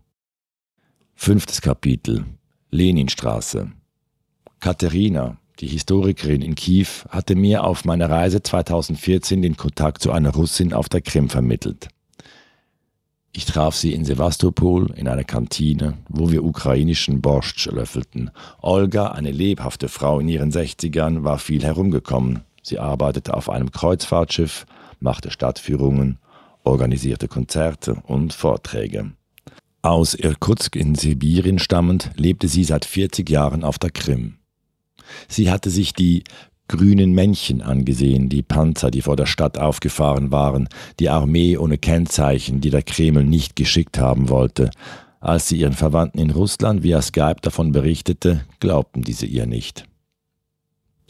Fünftes 1.20 1.61
Kapitel 1.61 2.24
Leninstraße 2.70 3.72
Katharina, 4.61 5.37
die 5.59 5.66
Historikerin 5.66 6.42
in 6.42 6.54
Kiew 6.54 6.87
hatte 7.09 7.35
mir 7.35 7.64
auf 7.64 7.85
meiner 7.85 8.09
Reise 8.09 8.40
2014 8.40 9.42
den 9.42 9.57
Kontakt 9.57 10.00
zu 10.00 10.12
einer 10.12 10.31
Russin 10.31 10.72
auf 10.72 10.88
der 10.88 11.00
Krim 11.00 11.28
vermittelt. 11.28 11.88
Ich 13.33 13.46
traf 13.46 13.74
sie 13.74 13.94
in 13.94 14.04
Sevastopol 14.04 14.92
in 14.94 15.09
einer 15.09 15.24
Kantine, 15.24 15.98
wo 16.09 16.31
wir 16.31 16.44
ukrainischen 16.44 17.20
Borscht 17.20 17.66
löffelten. 17.66 18.31
Olga, 18.62 19.09
eine 19.09 19.33
lebhafte 19.33 19.88
Frau 19.88 20.20
in 20.20 20.28
ihren 20.28 20.52
60ern, 20.52 21.24
war 21.24 21.38
viel 21.38 21.64
herumgekommen. 21.64 22.44
Sie 22.62 22.78
arbeitete 22.78 23.35
auf 23.35 23.50
einem 23.50 23.72
Kreuzfahrtschiff, 23.72 24.66
machte 25.00 25.33
Stadtführungen, 25.33 26.18
organisierte 26.62 27.26
Konzerte 27.26 27.96
und 28.07 28.33
Vorträge. 28.33 29.11
Aus 29.88 30.12
Irkutsk 30.12 30.77
in 30.77 30.96
Sibirien 30.96 31.59
stammend 31.59 32.11
lebte 32.14 32.46
sie 32.46 32.62
seit 32.62 32.85
40 32.85 33.31
Jahren 33.31 33.64
auf 33.64 33.79
der 33.79 33.88
Krim. 33.88 34.37
Sie 35.29 35.51
hatte 35.51 35.70
sich 35.70 35.94
die 35.94 36.24
grünen 36.68 37.12
Männchen 37.14 37.62
angesehen, 37.62 38.29
die 38.29 38.42
Panzer, 38.42 38.90
die 38.90 39.01
vor 39.01 39.16
der 39.16 39.24
Stadt 39.24 39.57
aufgefahren 39.57 40.31
waren, 40.31 40.68
die 41.01 41.09
Armee 41.09 41.57
ohne 41.57 41.79
Kennzeichen, 41.79 42.61
die 42.61 42.68
der 42.68 42.83
Kreml 42.83 43.24
nicht 43.24 43.57
geschickt 43.57 43.98
haben 43.98 44.29
wollte. 44.29 44.70
Als 45.20 45.48
sie 45.48 45.57
ihren 45.57 45.72
Verwandten 45.72 46.18
in 46.18 46.33
Russland 46.33 46.83
via 46.83 47.01
Skype 47.01 47.40
davon 47.40 47.72
berichtete, 47.72 48.44
glaubten 48.61 49.01
diese 49.01 49.24
ihr 49.24 49.46
nicht. 49.46 49.88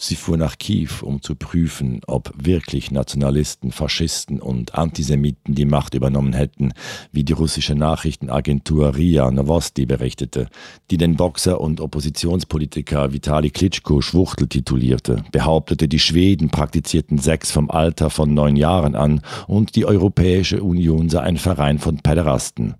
Sie 0.00 0.14
fuhr 0.14 0.36
nach 0.36 0.58
Kiew, 0.58 1.02
um 1.02 1.22
zu 1.22 1.34
prüfen, 1.34 2.02
ob 2.06 2.32
wirklich 2.36 2.92
Nationalisten, 2.92 3.72
Faschisten 3.72 4.40
und 4.40 4.76
Antisemiten 4.76 5.56
die 5.56 5.64
Macht 5.64 5.94
übernommen 5.94 6.34
hätten, 6.34 6.72
wie 7.10 7.24
die 7.24 7.32
russische 7.32 7.74
Nachrichtenagentur 7.74 8.96
RIA 8.96 9.32
Novosti 9.32 9.86
berichtete, 9.86 10.50
die 10.92 10.98
den 10.98 11.16
Boxer 11.16 11.60
und 11.60 11.80
Oppositionspolitiker 11.80 13.12
Vitali 13.12 13.50
Klitschko 13.50 14.00
Schwuchtel 14.00 14.46
titulierte, 14.46 15.24
behauptete, 15.32 15.88
die 15.88 15.98
Schweden 15.98 16.48
praktizierten 16.48 17.18
Sex 17.18 17.50
vom 17.50 17.68
Alter 17.68 18.08
von 18.08 18.32
neun 18.32 18.54
Jahren 18.54 18.94
an 18.94 19.20
und 19.48 19.74
die 19.74 19.84
Europäische 19.84 20.62
Union 20.62 21.08
sei 21.08 21.22
ein 21.22 21.38
Verein 21.38 21.80
von 21.80 21.96
Päderasten. 21.96 22.76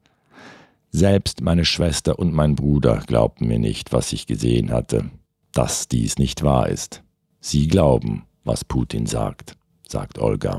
Selbst 0.93 1.41
meine 1.41 1.65
Schwester 1.65 2.21
und 2.21 2.33
mein 2.33 2.55
Bruder 2.55 3.03
glaubten 3.05 3.49
mir 3.49 3.59
nicht, 3.59 3.93
was 3.93 4.13
ich 4.13 4.29
gesehen 4.29 4.71
hatte, 4.71 5.11
dass 5.53 5.89
dies 5.89 6.17
nicht 6.19 6.45
wahr 6.45 6.69
ist. 6.69 7.03
Sie 7.41 7.69
glauben, 7.69 8.25
was 8.45 8.65
Putin 8.65 9.07
sagt, 9.07 9.57
sagt 9.87 10.19
Olga. 10.19 10.59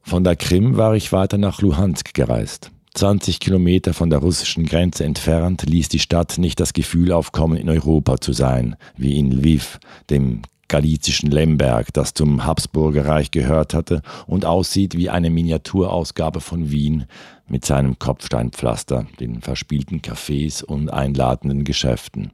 Von 0.00 0.24
der 0.24 0.36
Krim 0.36 0.76
war 0.76 0.94
ich 0.94 1.12
weiter 1.12 1.38
nach 1.38 1.60
Luhansk 1.60 2.14
gereist. 2.14 2.70
20 2.94 3.40
Kilometer 3.40 3.92
von 3.92 4.08
der 4.08 4.20
russischen 4.20 4.64
Grenze 4.64 5.04
entfernt 5.04 5.64
ließ 5.68 5.88
die 5.88 5.98
Stadt 5.98 6.38
nicht 6.38 6.58
das 6.60 6.72
Gefühl 6.72 7.12
aufkommen, 7.12 7.58
in 7.58 7.68
Europa 7.68 8.18
zu 8.20 8.32
sein, 8.32 8.76
wie 8.96 9.18
in 9.18 9.32
Lviv, 9.32 9.78
dem 10.08 10.42
galizischen 10.68 11.30
Lemberg, 11.30 11.92
das 11.92 12.14
zum 12.14 12.44
Habsburger 12.44 13.06
Reich 13.06 13.30
gehört 13.30 13.74
hatte 13.74 14.02
und 14.26 14.44
aussieht 14.44 14.96
wie 14.96 15.10
eine 15.10 15.30
Miniaturausgabe 15.30 16.40
von 16.40 16.70
Wien 16.70 17.04
mit 17.48 17.64
seinem 17.64 17.98
Kopfsteinpflaster, 17.98 19.06
den 19.20 19.42
verspielten 19.42 20.00
Cafés 20.00 20.64
und 20.64 20.88
einladenden 20.88 21.64
Geschäften. 21.64 22.32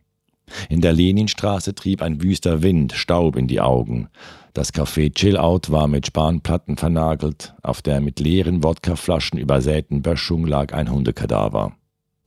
In 0.68 0.80
der 0.80 0.92
Leninstraße 0.92 1.74
trieb 1.74 2.02
ein 2.02 2.22
wüster 2.22 2.62
Wind 2.62 2.92
Staub 2.92 3.36
in 3.36 3.46
die 3.46 3.60
Augen. 3.60 4.08
Das 4.54 4.74
Café 4.74 5.14
Chill 5.14 5.38
Out 5.38 5.70
war 5.70 5.88
mit 5.88 6.06
Spanplatten 6.06 6.76
vernagelt, 6.76 7.54
auf 7.62 7.80
der 7.80 8.00
mit 8.00 8.20
leeren 8.20 8.62
Wodkaflaschen 8.62 9.38
übersäten 9.38 10.02
Böschung 10.02 10.46
lag 10.46 10.74
ein 10.74 10.90
Hundekadaver. 10.90 11.72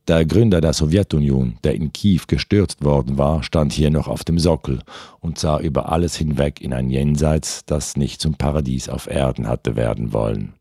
Der 0.08 0.24
Gründer 0.24 0.60
der 0.60 0.72
Sowjetunion, 0.72 1.58
der 1.64 1.74
in 1.74 1.92
Kiew 1.92 2.22
gestürzt 2.28 2.84
worden 2.84 3.18
war, 3.18 3.42
stand 3.42 3.72
hier 3.72 3.90
noch 3.90 4.06
auf 4.06 4.22
dem 4.22 4.38
Sockel 4.38 4.80
und 5.20 5.38
sah 5.38 5.58
über 5.58 5.90
alles 5.90 6.14
hinweg 6.14 6.60
in 6.60 6.72
ein 6.72 6.90
Jenseits, 6.90 7.64
das 7.64 7.96
nicht 7.96 8.20
zum 8.20 8.34
Paradies 8.34 8.88
auf 8.88 9.08
Erden 9.08 9.48
hatte 9.48 9.74
werden 9.74 10.12
wollen. 10.12 10.54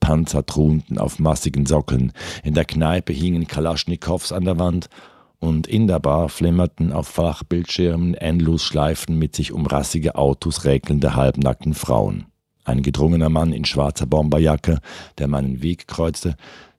Panzer 0.00 0.44
thronten 0.44 0.98
auf 0.98 1.18
massigen 1.18 1.64
Sockeln, 1.64 2.12
in 2.42 2.52
der 2.52 2.64
Kneipe 2.66 3.14
hingen 3.14 3.46
Kalaschnikows 3.46 4.32
an 4.32 4.44
der 4.44 4.58
Wand 4.58 4.90
und 5.42 5.66
in 5.66 5.88
der 5.88 5.98
Bar 5.98 6.28
flimmerten 6.28 6.92
auf 6.92 7.08
Flachbildschirmen 7.08 8.14
endlos 8.14 8.62
Schleifen 8.62 9.18
mit 9.18 9.34
sich 9.34 9.50
um 9.50 9.66
rassige 9.66 10.14
Autos 10.14 10.64
räkelnde 10.64 11.16
halbnackten 11.16 11.74
Frauen. 11.74 12.26
Ein 12.64 12.82
gedrungener 12.82 13.28
Mann 13.28 13.52
in 13.52 13.64
schwarzer 13.64 14.06
Bomberjacke, 14.06 14.78
der 15.18 15.26
meinen 15.26 15.60
Weg 15.60 15.88
kreuzte, 15.88 16.36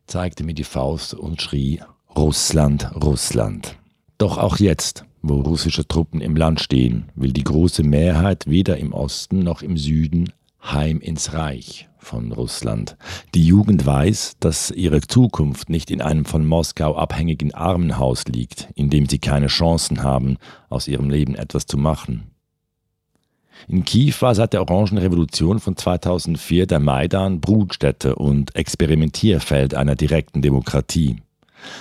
zeigte 0.07 0.45
mir 0.45 0.53
die 0.53 0.63
Faust 0.63 1.13
und 1.13 1.41
schrie 1.41 1.81
Russland, 2.15 2.89
Russland. 2.95 3.75
Doch 4.17 4.37
auch 4.37 4.57
jetzt, 4.57 5.03
wo 5.21 5.41
russische 5.41 5.85
Truppen 5.85 6.21
im 6.21 6.37
Land 6.37 6.61
stehen, 6.61 7.09
will 7.15 7.33
die 7.33 7.43
große 7.43 7.83
Mehrheit 7.83 8.47
weder 8.47 8.77
im 8.77 8.93
Osten 8.93 9.39
noch 9.39 9.61
im 9.61 9.75
Süden 9.75 10.31
heim 10.63 10.99
ins 10.99 11.33
Reich 11.33 11.89
von 11.97 12.31
Russland. 12.31 12.97
Die 13.33 13.45
Jugend 13.45 13.85
weiß, 13.85 14.35
dass 14.39 14.71
ihre 14.71 15.01
Zukunft 15.01 15.69
nicht 15.69 15.89
in 15.91 16.01
einem 16.01 16.25
von 16.25 16.45
Moskau 16.45 16.95
abhängigen 16.95 17.53
Armenhaus 17.53 18.25
liegt, 18.25 18.69
in 18.75 18.89
dem 18.89 19.07
sie 19.07 19.19
keine 19.19 19.47
Chancen 19.47 20.03
haben, 20.03 20.37
aus 20.69 20.87
ihrem 20.87 21.09
Leben 21.09 21.35
etwas 21.35 21.65
zu 21.65 21.77
machen. 21.77 22.33
In 23.67 23.85
Kiew 23.85 24.15
war 24.19 24.35
seit 24.35 24.53
der 24.53 24.61
Orangenrevolution 24.61 25.59
von 25.59 25.77
2004 25.77 26.67
der 26.67 26.79
Maidan 26.79 27.39
Brutstätte 27.39 28.15
und 28.15 28.55
Experimentierfeld 28.55 29.73
einer 29.75 29.95
direkten 29.95 30.41
Demokratie. 30.41 31.17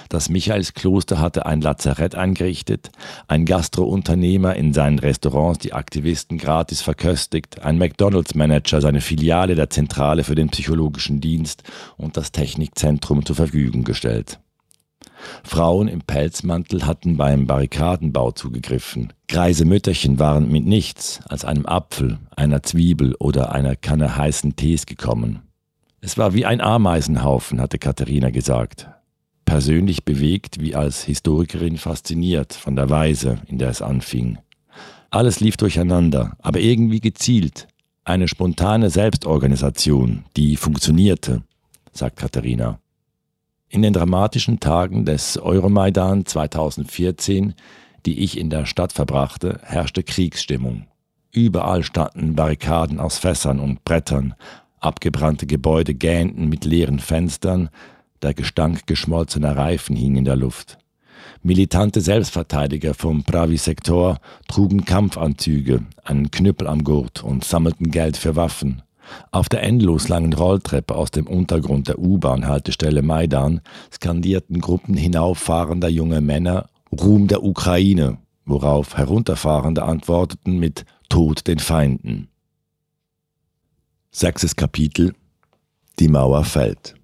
Das 0.08 0.28
Michaelskloster 0.28 1.18
hatte 1.18 1.46
ein 1.46 1.60
Lazarett 1.60 2.14
eingerichtet, 2.14 2.90
ein 3.28 3.44
Gastrounternehmer 3.44 4.56
in 4.56 4.72
seinen 4.72 4.98
Restaurants 4.98 5.58
die 5.58 5.72
Aktivisten 5.72 6.38
gratis 6.38 6.80
verköstigt, 6.82 7.62
ein 7.62 7.78
McDonalds-Manager 7.78 8.80
seine 8.80 9.00
Filiale 9.00 9.54
der 9.54 9.70
Zentrale 9.70 10.24
für 10.24 10.34
den 10.34 10.50
psychologischen 10.50 11.20
Dienst 11.20 11.62
und 11.96 12.16
das 12.16 12.32
Technikzentrum 12.32 13.24
zur 13.24 13.36
Verfügung 13.36 13.84
gestellt. 13.84 14.38
Frauen 15.44 15.88
im 15.88 16.00
Pelzmantel 16.00 16.86
hatten 16.86 17.16
beim 17.16 17.46
Barrikadenbau 17.46 18.32
zugegriffen. 18.32 19.12
Greise 19.28 19.64
Mütterchen 19.64 20.18
waren 20.18 20.50
mit 20.50 20.66
nichts 20.66 21.20
als 21.28 21.44
einem 21.44 21.66
Apfel, 21.66 22.18
einer 22.36 22.62
Zwiebel 22.62 23.14
oder 23.18 23.52
einer 23.52 23.76
Kanne 23.76 24.16
heißen 24.16 24.56
Tees 24.56 24.86
gekommen. 24.86 25.42
Es 26.00 26.18
war 26.18 26.34
wie 26.34 26.44
ein 26.44 26.60
Ameisenhaufen, 26.60 27.60
hatte 27.60 27.78
Katharina 27.78 28.30
gesagt 28.30 28.88
persönlich 29.52 30.06
bewegt 30.06 30.62
wie 30.62 30.74
als 30.74 31.04
Historikerin 31.04 31.76
fasziniert 31.76 32.54
von 32.54 32.74
der 32.74 32.88
Weise, 32.88 33.42
in 33.48 33.58
der 33.58 33.68
es 33.68 33.82
anfing. 33.82 34.38
Alles 35.10 35.40
lief 35.40 35.58
durcheinander, 35.58 36.38
aber 36.38 36.58
irgendwie 36.58 37.00
gezielt. 37.00 37.68
Eine 38.02 38.28
spontane 38.28 38.88
Selbstorganisation, 38.88 40.24
die 40.38 40.56
funktionierte, 40.56 41.42
sagt 41.92 42.16
Katharina. 42.16 42.78
In 43.68 43.82
den 43.82 43.92
dramatischen 43.92 44.58
Tagen 44.58 45.04
des 45.04 45.36
Euromaidan 45.36 46.24
2014, 46.24 47.52
die 48.06 48.20
ich 48.20 48.38
in 48.38 48.48
der 48.48 48.64
Stadt 48.64 48.94
verbrachte, 48.94 49.60
herrschte 49.64 50.02
Kriegsstimmung. 50.02 50.86
Überall 51.30 51.82
standen 51.82 52.36
Barrikaden 52.36 53.00
aus 53.00 53.18
Fässern 53.18 53.60
und 53.60 53.84
Brettern, 53.84 54.32
abgebrannte 54.80 55.46
Gebäude 55.46 55.92
gähnten 55.92 56.48
mit 56.48 56.64
leeren 56.64 57.00
Fenstern, 57.00 57.68
der 58.22 58.34
Gestank 58.34 58.86
geschmolzener 58.86 59.56
Reifen 59.56 59.96
hing 59.96 60.16
in 60.16 60.24
der 60.24 60.36
Luft. 60.36 60.78
Militante 61.42 62.00
Selbstverteidiger 62.00 62.94
vom 62.94 63.24
Pravi-Sektor 63.24 64.18
trugen 64.48 64.84
Kampfanzüge, 64.84 65.84
einen 66.04 66.30
Knüppel 66.30 66.68
am 66.68 66.84
Gurt 66.84 67.24
und 67.24 67.44
sammelten 67.44 67.90
Geld 67.90 68.16
für 68.16 68.36
Waffen. 68.36 68.82
Auf 69.30 69.48
der 69.48 69.62
endlos 69.62 70.08
langen 70.08 70.32
Rolltreppe 70.32 70.94
aus 70.94 71.10
dem 71.10 71.26
Untergrund 71.26 71.88
der 71.88 71.98
U-Bahn-Haltestelle 71.98 73.02
Maidan 73.02 73.60
skandierten 73.92 74.60
Gruppen 74.60 74.94
hinauffahrender 74.94 75.88
junge 75.88 76.20
Männer 76.20 76.68
Ruhm 76.92 77.26
der 77.26 77.42
Ukraine, 77.42 78.18
worauf 78.44 78.96
Herunterfahrende 78.96 79.82
antworteten 79.82 80.58
mit 80.58 80.84
Tod 81.08 81.46
den 81.46 81.58
Feinden. 81.58 82.28
Sechstes 84.10 84.56
Kapitel 84.56 85.14
Die 85.98 86.08
Mauer 86.08 86.44
fällt. 86.44 86.94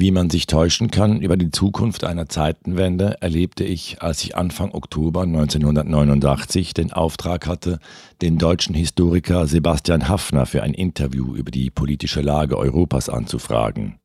Wie 0.00 0.12
man 0.12 0.30
sich 0.30 0.46
täuschen 0.46 0.92
kann 0.92 1.20
über 1.20 1.36
die 1.36 1.50
Zukunft 1.50 2.04
einer 2.04 2.28
Zeitenwende, 2.28 3.20
erlebte 3.20 3.64
ich, 3.64 4.00
als 4.00 4.22
ich 4.22 4.36
Anfang 4.36 4.70
Oktober 4.70 5.22
1989 5.22 6.72
den 6.72 6.92
Auftrag 6.92 7.48
hatte, 7.48 7.80
den 8.22 8.38
deutschen 8.38 8.76
Historiker 8.76 9.48
Sebastian 9.48 10.08
Haffner 10.08 10.46
für 10.46 10.62
ein 10.62 10.72
Interview 10.72 11.34
über 11.34 11.50
die 11.50 11.70
politische 11.70 12.20
Lage 12.20 12.56
Europas 12.56 13.08
anzufragen. 13.08 13.98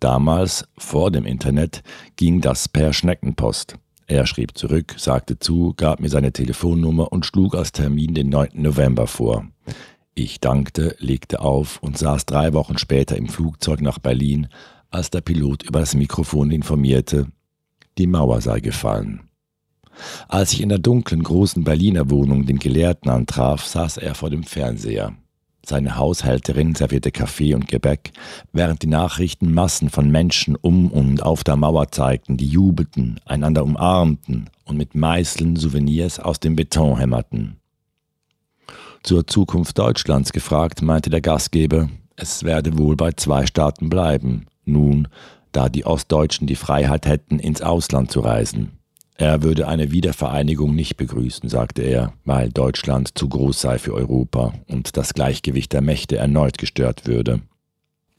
Damals, 0.00 0.68
vor 0.76 1.10
dem 1.10 1.24
Internet, 1.24 1.82
ging 2.16 2.42
das 2.42 2.68
per 2.68 2.92
Schneckenpost. 2.92 3.78
Er 4.06 4.26
schrieb 4.26 4.58
zurück, 4.58 4.96
sagte 4.98 5.38
zu, 5.38 5.72
gab 5.78 6.00
mir 6.00 6.10
seine 6.10 6.32
Telefonnummer 6.32 7.10
und 7.10 7.24
schlug 7.24 7.54
als 7.54 7.72
Termin 7.72 8.12
den 8.12 8.28
9. 8.28 8.50
November 8.52 9.06
vor. 9.06 9.46
Ich 10.14 10.40
dankte, 10.40 10.94
legte 10.98 11.40
auf 11.40 11.82
und 11.82 11.96
saß 11.96 12.26
drei 12.26 12.52
Wochen 12.52 12.76
später 12.76 13.16
im 13.16 13.28
Flugzeug 13.28 13.80
nach 13.80 13.98
Berlin, 13.98 14.48
als 14.90 15.10
der 15.10 15.20
Pilot 15.20 15.62
über 15.62 15.80
das 15.80 15.94
Mikrofon 15.94 16.50
informierte, 16.50 17.26
die 17.98 18.06
Mauer 18.06 18.40
sei 18.40 18.60
gefallen. 18.60 19.20
Als 20.28 20.52
ich 20.52 20.62
in 20.62 20.68
der 20.68 20.78
dunklen 20.78 21.22
großen 21.22 21.64
Berliner 21.64 22.10
Wohnung 22.10 22.46
den 22.46 22.58
Gelehrten 22.58 23.10
antraf, 23.10 23.66
saß 23.66 23.98
er 23.98 24.14
vor 24.14 24.30
dem 24.30 24.44
Fernseher. 24.44 25.14
Seine 25.64 25.96
Haushälterin 25.96 26.74
servierte 26.74 27.12
Kaffee 27.12 27.54
und 27.54 27.68
Gebäck, 27.68 28.12
während 28.52 28.82
die 28.82 28.86
Nachrichten 28.86 29.52
Massen 29.52 29.90
von 29.90 30.10
Menschen 30.10 30.56
um 30.56 30.90
und 30.90 31.22
auf 31.22 31.44
der 31.44 31.56
Mauer 31.56 31.92
zeigten, 31.92 32.36
die 32.36 32.48
jubelten, 32.48 33.20
einander 33.26 33.62
umarmten 33.62 34.48
und 34.64 34.78
mit 34.78 34.94
Meißeln 34.94 35.56
Souvenirs 35.56 36.18
aus 36.18 36.40
dem 36.40 36.56
Beton 36.56 36.98
hämmerten. 36.98 37.56
Zur 39.02 39.26
Zukunft 39.26 39.78
Deutschlands 39.78 40.32
gefragt, 40.32 40.82
meinte 40.82 41.10
der 41.10 41.20
Gastgeber, 41.20 41.88
es 42.16 42.42
werde 42.42 42.76
wohl 42.78 42.96
bei 42.96 43.12
zwei 43.12 43.46
Staaten 43.46 43.88
bleiben, 43.88 44.46
nun, 44.64 45.08
da 45.52 45.68
die 45.68 45.84
Ostdeutschen 45.84 46.46
die 46.46 46.56
Freiheit 46.56 47.06
hätten, 47.06 47.38
ins 47.38 47.62
Ausland 47.62 48.10
zu 48.10 48.20
reisen. 48.20 48.78
Er 49.16 49.42
würde 49.42 49.68
eine 49.68 49.90
Wiedervereinigung 49.90 50.74
nicht 50.74 50.96
begrüßen, 50.96 51.50
sagte 51.50 51.82
er, 51.82 52.14
weil 52.24 52.48
Deutschland 52.48 53.18
zu 53.18 53.28
groß 53.28 53.60
sei 53.60 53.78
für 53.78 53.92
Europa 53.92 54.54
und 54.66 54.96
das 54.96 55.12
Gleichgewicht 55.12 55.72
der 55.72 55.82
Mächte 55.82 56.16
erneut 56.16 56.56
gestört 56.56 57.06
würde. 57.06 57.42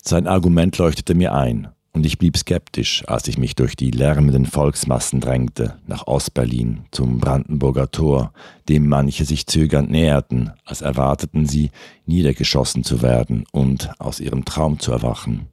Sein 0.03 0.27
Argument 0.27 0.77
leuchtete 0.77 1.15
mir 1.15 1.33
ein, 1.33 1.69
und 1.93 2.05
ich 2.05 2.17
blieb 2.17 2.37
skeptisch, 2.37 3.03
als 3.07 3.27
ich 3.27 3.37
mich 3.37 3.55
durch 3.55 3.75
die 3.75 3.91
lärmenden 3.91 4.45
Volksmassen 4.45 5.19
drängte, 5.19 5.75
nach 5.87 6.07
Ostberlin, 6.07 6.85
zum 6.91 7.17
Brandenburger 7.17 7.91
Tor, 7.91 8.31
dem 8.69 8.87
manche 8.87 9.25
sich 9.25 9.47
zögernd 9.47 9.89
näherten, 9.89 10.51
als 10.65 10.81
erwarteten 10.81 11.45
sie, 11.45 11.71
niedergeschossen 12.05 12.83
zu 12.83 13.01
werden 13.01 13.45
und 13.51 13.89
aus 13.99 14.19
ihrem 14.19 14.45
Traum 14.45 14.79
zu 14.79 14.91
erwachen. 14.91 15.47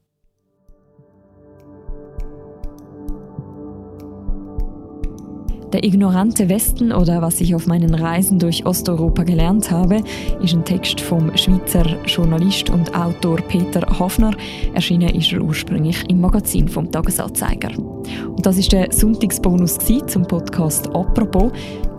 Der 5.73 5.85
ignorante 5.85 6.49
Westen 6.49 6.93
oder 6.93 7.21
was 7.21 7.43
ich 7.43 7.55
auf 7.55 7.67
meinen 7.67 7.95
Reisen 7.95 8.39
durch 8.39 8.65
Osteuropa 8.65 9.23
gelernt 9.23 9.71
habe, 9.71 10.03
ist 10.43 10.55
ein 10.55 10.65
Text 10.65 10.99
vom 10.99 11.37
Schweizer 11.37 11.85
Journalist 12.07 12.71
und 12.71 12.95
Autor 12.95 13.37
Peter 13.43 13.83
Hafner. 13.99 14.31
Erschienen 14.73 15.15
ist 15.15 15.31
er 15.31 15.43
ursprünglich 15.43 16.09
im 16.09 16.23
Magazin 16.23 16.69
vom 16.69 16.91
Tagesanzeiger. 16.91 17.71
Und 17.79 18.47
das 18.47 18.57
ist 18.57 18.73
der 18.73 18.91
Sonntagsbonus 18.91 19.79
zum 20.07 20.23
Podcast 20.23 20.89
«Apropos». 20.95 21.53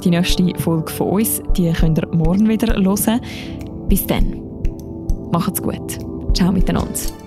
Die 0.04 0.10
nächste 0.10 0.52
Folge 0.58 0.92
von 0.92 1.10
uns, 1.10 1.42
die 1.56 1.72
könnt 1.72 2.00
ihr 2.00 2.08
morgen 2.08 2.50
wieder 2.50 2.74
hören. 2.74 3.22
Bis 3.88 4.08
dann. 4.08 4.42
Macht's 5.32 5.62
gut. 5.62 6.00
Ciao 6.34 6.52
miteinander. 6.52 7.19